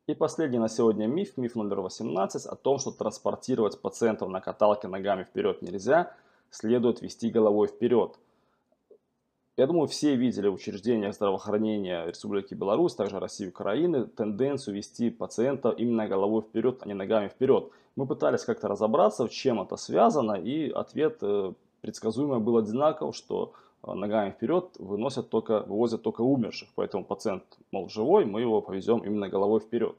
И 0.06 0.14
последний 0.14 0.58
на 0.58 0.68
сегодня 0.68 1.06
миф, 1.06 1.36
миф 1.36 1.54
номер 1.54 1.80
18 1.80 2.46
о 2.46 2.56
том, 2.56 2.78
что 2.78 2.90
транспортировать 2.90 3.78
пациентов 3.80 4.30
на 4.30 4.40
каталке 4.40 4.88
ногами 4.88 5.24
вперед 5.24 5.60
нельзя, 5.60 6.14
следует 6.50 7.02
вести 7.02 7.30
головой 7.30 7.68
вперед. 7.68 8.18
Я 9.56 9.68
думаю, 9.68 9.86
все 9.86 10.16
видели 10.16 10.48
в 10.48 10.54
учреждениях 10.54 11.14
здравоохранения 11.14 12.06
Республики 12.06 12.54
Беларусь, 12.54 12.94
также 12.94 13.20
России 13.20 13.46
и 13.46 13.50
Украины, 13.50 14.04
тенденцию 14.04 14.74
вести 14.74 15.10
пациента 15.10 15.70
именно 15.70 16.08
головой 16.08 16.42
вперед, 16.42 16.78
а 16.82 16.88
не 16.88 16.94
ногами 16.94 17.28
вперед. 17.28 17.70
Мы 17.94 18.06
пытались 18.06 18.44
как-то 18.44 18.66
разобраться, 18.66 19.28
чем 19.28 19.62
это 19.62 19.76
связано, 19.76 20.32
и 20.32 20.70
ответ 20.70 21.18
э, 21.22 21.52
предсказуемо 21.82 22.40
был 22.40 22.56
одинаков, 22.56 23.14
что 23.14 23.52
э, 23.84 23.94
ногами 23.94 24.32
вперед 24.32 24.74
выносят 24.80 25.30
только, 25.30 25.60
вывозят 25.60 26.02
только 26.02 26.22
умерших. 26.22 26.70
Поэтому 26.74 27.04
пациент, 27.04 27.44
мол, 27.70 27.88
живой, 27.88 28.24
мы 28.24 28.40
его 28.40 28.60
повезем 28.60 29.04
именно 29.04 29.28
головой 29.28 29.60
вперед. 29.60 29.94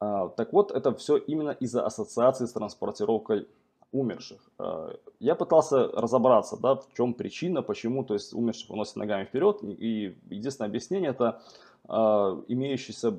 А, 0.00 0.28
так 0.30 0.52
вот, 0.52 0.72
это 0.72 0.92
все 0.96 1.18
именно 1.18 1.50
из-за 1.50 1.86
ассоциации 1.86 2.46
с 2.46 2.52
транспортировкой 2.52 3.46
умерших. 3.92 4.40
Э, 4.58 4.94
я 5.20 5.34
пытался 5.34 5.88
разобраться, 5.88 6.56
да, 6.56 6.76
в 6.76 6.86
чем 6.96 7.14
причина, 7.14 7.62
почему 7.62 8.04
то 8.04 8.14
есть 8.14 8.32
умерших 8.34 8.70
уносят 8.70 8.96
ногами 8.96 9.24
вперед. 9.24 9.58
И 9.62 10.16
единственное 10.30 10.68
объяснение 10.68 11.10
это 11.10 11.42
э, 11.88 11.92
имеющаяся 12.48 13.14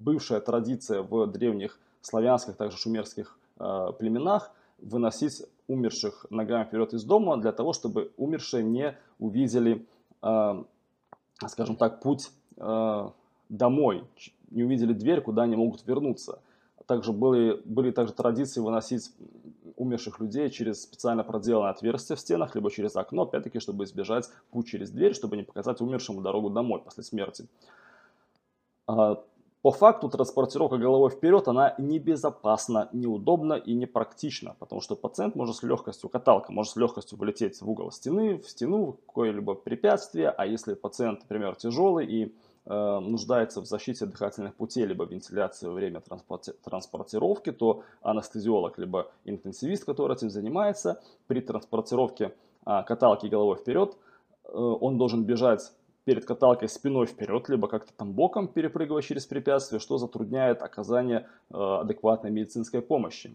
бывшая 0.00 0.40
традиция 0.40 1.02
в 1.02 1.26
древних 1.26 1.78
славянских, 2.00 2.56
также 2.56 2.76
шумерских 2.78 3.36
э, 3.58 3.92
племенах 3.98 4.52
выносить 4.78 5.42
умерших 5.68 6.26
ногами 6.30 6.64
вперед 6.64 6.92
из 6.94 7.04
дома 7.04 7.36
для 7.36 7.52
того, 7.52 7.72
чтобы 7.72 8.10
умершие 8.16 8.64
не 8.64 8.96
увидели, 9.20 9.86
скажем 11.46 11.76
так, 11.76 12.00
путь 12.00 12.32
домой, 13.48 14.04
не 14.50 14.64
увидели 14.64 14.92
дверь, 14.92 15.20
куда 15.20 15.42
они 15.42 15.54
могут 15.54 15.86
вернуться. 15.86 16.40
Также 16.86 17.12
были, 17.12 17.62
были 17.64 17.92
также 17.92 18.12
традиции 18.12 18.60
выносить 18.60 19.12
умерших 19.76 20.20
людей 20.20 20.50
через 20.50 20.82
специально 20.82 21.24
проделанное 21.24 21.70
отверстие 21.70 22.16
в 22.16 22.20
стенах, 22.20 22.54
либо 22.54 22.70
через 22.70 22.96
окно, 22.96 23.22
опять-таки, 23.22 23.60
чтобы 23.60 23.84
избежать 23.84 24.28
путь 24.50 24.68
через 24.68 24.90
дверь, 24.90 25.14
чтобы 25.14 25.36
не 25.36 25.42
показать 25.42 25.80
умершему 25.80 26.20
дорогу 26.20 26.50
домой 26.50 26.80
после 26.80 27.02
смерти. 27.02 27.46
А, 28.86 29.22
по 29.62 29.70
факту 29.70 30.08
транспортировка 30.08 30.76
головой 30.76 31.10
вперед, 31.10 31.46
она 31.46 31.76
небезопасна, 31.78 32.88
неудобна 32.92 33.54
и 33.54 33.74
непрактична, 33.74 34.56
потому 34.58 34.80
что 34.80 34.96
пациент 34.96 35.36
может 35.36 35.54
с 35.54 35.62
легкостью, 35.62 36.10
каталка 36.10 36.52
может 36.52 36.72
с 36.72 36.76
легкостью 36.76 37.16
вылететь 37.16 37.60
в 37.60 37.70
угол 37.70 37.92
стены, 37.92 38.38
в 38.38 38.48
стену, 38.48 38.92
в 38.92 39.06
какое-либо 39.06 39.54
препятствие, 39.54 40.30
а 40.30 40.46
если 40.46 40.74
пациент, 40.74 41.20
например, 41.20 41.54
тяжелый 41.54 42.06
и 42.06 42.34
нуждается 42.64 43.60
в 43.60 43.66
защите 43.66 44.06
дыхательных 44.06 44.54
путей, 44.54 44.86
либо 44.86 45.04
вентиляции 45.04 45.66
во 45.66 45.72
время 45.72 46.00
транспортировки, 46.00 47.50
то 47.50 47.82
анестезиолог, 48.02 48.78
либо 48.78 49.10
интенсивист, 49.24 49.84
который 49.84 50.16
этим 50.16 50.30
занимается, 50.30 51.02
при 51.26 51.40
транспортировке 51.40 52.34
а, 52.64 52.82
каталки 52.82 53.26
головой 53.26 53.56
вперед, 53.56 53.96
э, 54.44 54.50
он 54.56 54.96
должен 54.96 55.24
бежать 55.24 55.72
перед 56.04 56.24
каталкой 56.24 56.68
спиной 56.68 57.06
вперед, 57.06 57.48
либо 57.48 57.68
как-то 57.68 57.92
там 57.92 58.12
боком 58.12 58.48
перепрыгивать 58.48 59.04
через 59.04 59.26
препятствие, 59.26 59.80
что 59.80 59.98
затрудняет 59.98 60.62
оказание 60.62 61.28
э, 61.50 61.56
адекватной 61.56 62.30
медицинской 62.30 62.80
помощи. 62.80 63.34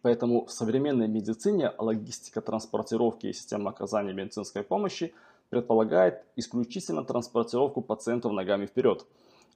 Поэтому 0.00 0.46
в 0.46 0.52
современной 0.52 1.08
медицине 1.08 1.72
логистика 1.76 2.40
транспортировки 2.40 3.26
и 3.26 3.32
система 3.32 3.70
оказания 3.70 4.12
медицинской 4.14 4.62
помощи– 4.62 5.12
предполагает 5.50 6.24
исключительно 6.36 7.04
транспортировку 7.04 7.80
пациентов 7.80 8.32
ногами 8.32 8.66
вперед. 8.66 9.06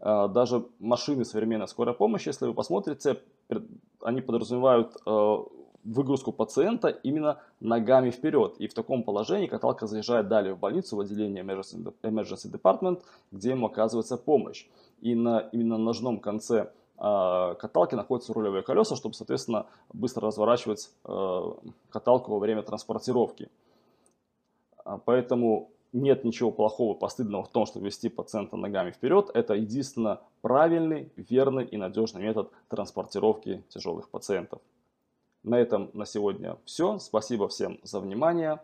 А, 0.00 0.28
даже 0.28 0.66
машины 0.81 1.24
современной 1.24 1.68
скорой 1.68 1.94
помощи, 1.94 2.28
если 2.28 2.46
вы 2.46 2.55
посмотрите, 2.55 3.20
они 4.02 4.20
подразумевают 4.20 4.96
а, 5.07 5.44
выгрузку 5.85 6.33
пациента 6.33 6.88
именно 6.88 7.40
ногами 7.61 8.11
вперед. 8.11 8.57
И 8.59 8.66
в 8.66 8.74
таком 8.74 9.05
положении 9.05 9.46
каталка 9.46 9.87
заезжает 9.87 10.28
далее 10.28 10.55
в 10.55 10.59
больницу, 10.59 10.96
в 10.96 11.00
отделение 11.00 11.44
Emergency 11.44 12.50
Department, 12.50 13.02
где 13.31 13.50
ему 13.50 13.66
оказывается 13.66 14.16
помощь. 14.16 14.66
И 15.00 15.14
на 15.14 15.38
именно 15.52 15.78
на 15.78 15.85
ножном 15.85 16.18
конце 16.18 16.72
а, 16.98 17.55
каталки 17.55 17.94
находятся 17.94 18.33
рулевые 18.33 18.62
колеса, 18.62 18.96
чтобы, 18.96 19.14
соответственно, 19.14 19.66
быстро 19.92 20.26
разворачивать 20.26 20.90
каталку 21.90 22.33
во 22.33 22.38
время 22.38 22.62
транспортировки. 22.62 23.48
Поэтому 25.05 25.70
нет 25.92 26.24
ничего 26.24 26.50
плохого, 26.50 26.94
постыдного 26.94 27.44
в 27.44 27.48
том, 27.50 27.66
чтобы 27.66 27.87
вести 27.87 28.09
пациента 28.09 28.57
ногами 28.57 28.90
вперед. 28.90 29.31
Это 29.35 29.55
единственно 29.55 30.20
правильный, 30.40 31.11
верный 31.16 31.64
и 31.64 31.76
надежный 31.76 32.22
метод 32.22 32.50
транспортировки 32.68 33.62
тяжелых 33.68 34.09
пациентов. 34.09 34.61
На 35.42 35.59
этом 35.61 35.90
на 35.92 36.07
сегодня 36.07 36.57
все. 36.64 36.98
Спасибо 36.98 37.48
всем 37.48 37.78
за 37.83 38.00
внимание. 38.00 38.61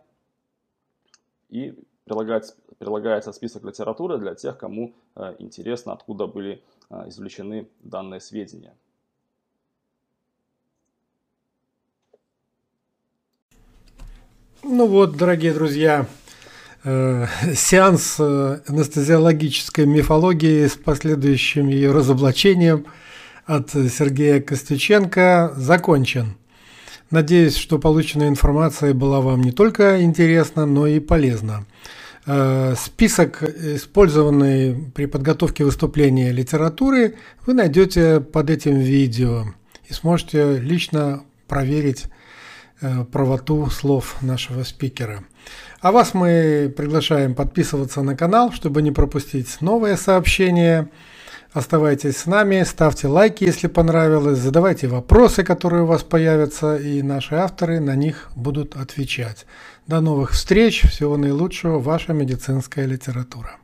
И 1.49 1.75
прилагается, 2.05 2.55
прилагается 2.77 3.31
список 3.31 3.63
литературы 3.63 4.17
для 4.17 4.33
тех, 4.33 4.57
кому 4.57 4.93
э, 5.15 5.35
интересно, 5.39 5.93
откуда 5.93 6.25
были 6.25 6.63
э, 6.89 7.09
извлечены 7.09 7.67
данные 7.81 8.21
сведения. 8.21 8.75
Ну 14.63 14.87
вот, 14.87 15.15
дорогие 15.17 15.53
друзья, 15.53 16.05
сеанс 16.83 18.15
э, 18.19 18.59
анестезиологической 18.67 19.85
мифологии 19.85 20.65
с 20.65 20.75
последующим 20.75 21.67
ее 21.67 21.91
разоблачением 21.91 22.85
от 23.45 23.71
Сергея 23.71 24.41
Костюченко 24.41 25.53
закончен. 25.57 26.37
Надеюсь, 27.11 27.57
что 27.57 27.79
полученная 27.79 28.29
информация 28.29 28.93
была 28.93 29.19
вам 29.19 29.41
не 29.41 29.51
только 29.51 30.01
интересна, 30.03 30.65
но 30.65 30.87
и 30.87 30.99
полезна. 30.99 31.65
Э, 32.25 32.75
список, 32.77 33.43
использованный 33.43 34.75
при 34.93 35.05
подготовке 35.05 35.65
выступления 35.65 36.31
литературы, 36.31 37.15
вы 37.45 37.55
найдете 37.55 38.19
под 38.19 38.49
этим 38.51 38.77
видео 38.77 39.45
и 39.87 39.93
сможете 39.93 40.59
лично 40.59 41.23
проверить 41.47 42.05
э, 42.81 43.03
правоту 43.05 43.69
слов 43.71 44.21
нашего 44.21 44.63
спикера. 44.63 45.23
А 45.81 45.91
вас 45.91 46.13
мы 46.13 46.73
приглашаем 46.75 47.35
подписываться 47.35 48.01
на 48.01 48.15
канал, 48.15 48.51
чтобы 48.51 48.81
не 48.81 48.91
пропустить 48.91 49.61
новые 49.61 49.97
сообщения. 49.97 50.89
Оставайтесь 51.53 52.17
с 52.17 52.25
нами, 52.25 52.63
ставьте 52.63 53.07
лайки, 53.07 53.43
если 53.43 53.67
понравилось, 53.67 54.37
задавайте 54.37 54.87
вопросы, 54.87 55.43
которые 55.43 55.83
у 55.83 55.87
вас 55.87 56.03
появятся, 56.03 56.75
и 56.75 57.01
наши 57.01 57.35
авторы 57.35 57.79
на 57.79 57.95
них 57.95 58.29
будут 58.35 58.75
отвечать. 58.75 59.47
До 59.87 59.99
новых 59.99 60.31
встреч, 60.31 60.83
всего 60.83 61.17
наилучшего, 61.17 61.79
ваша 61.79 62.13
медицинская 62.13 62.85
литература. 62.85 63.57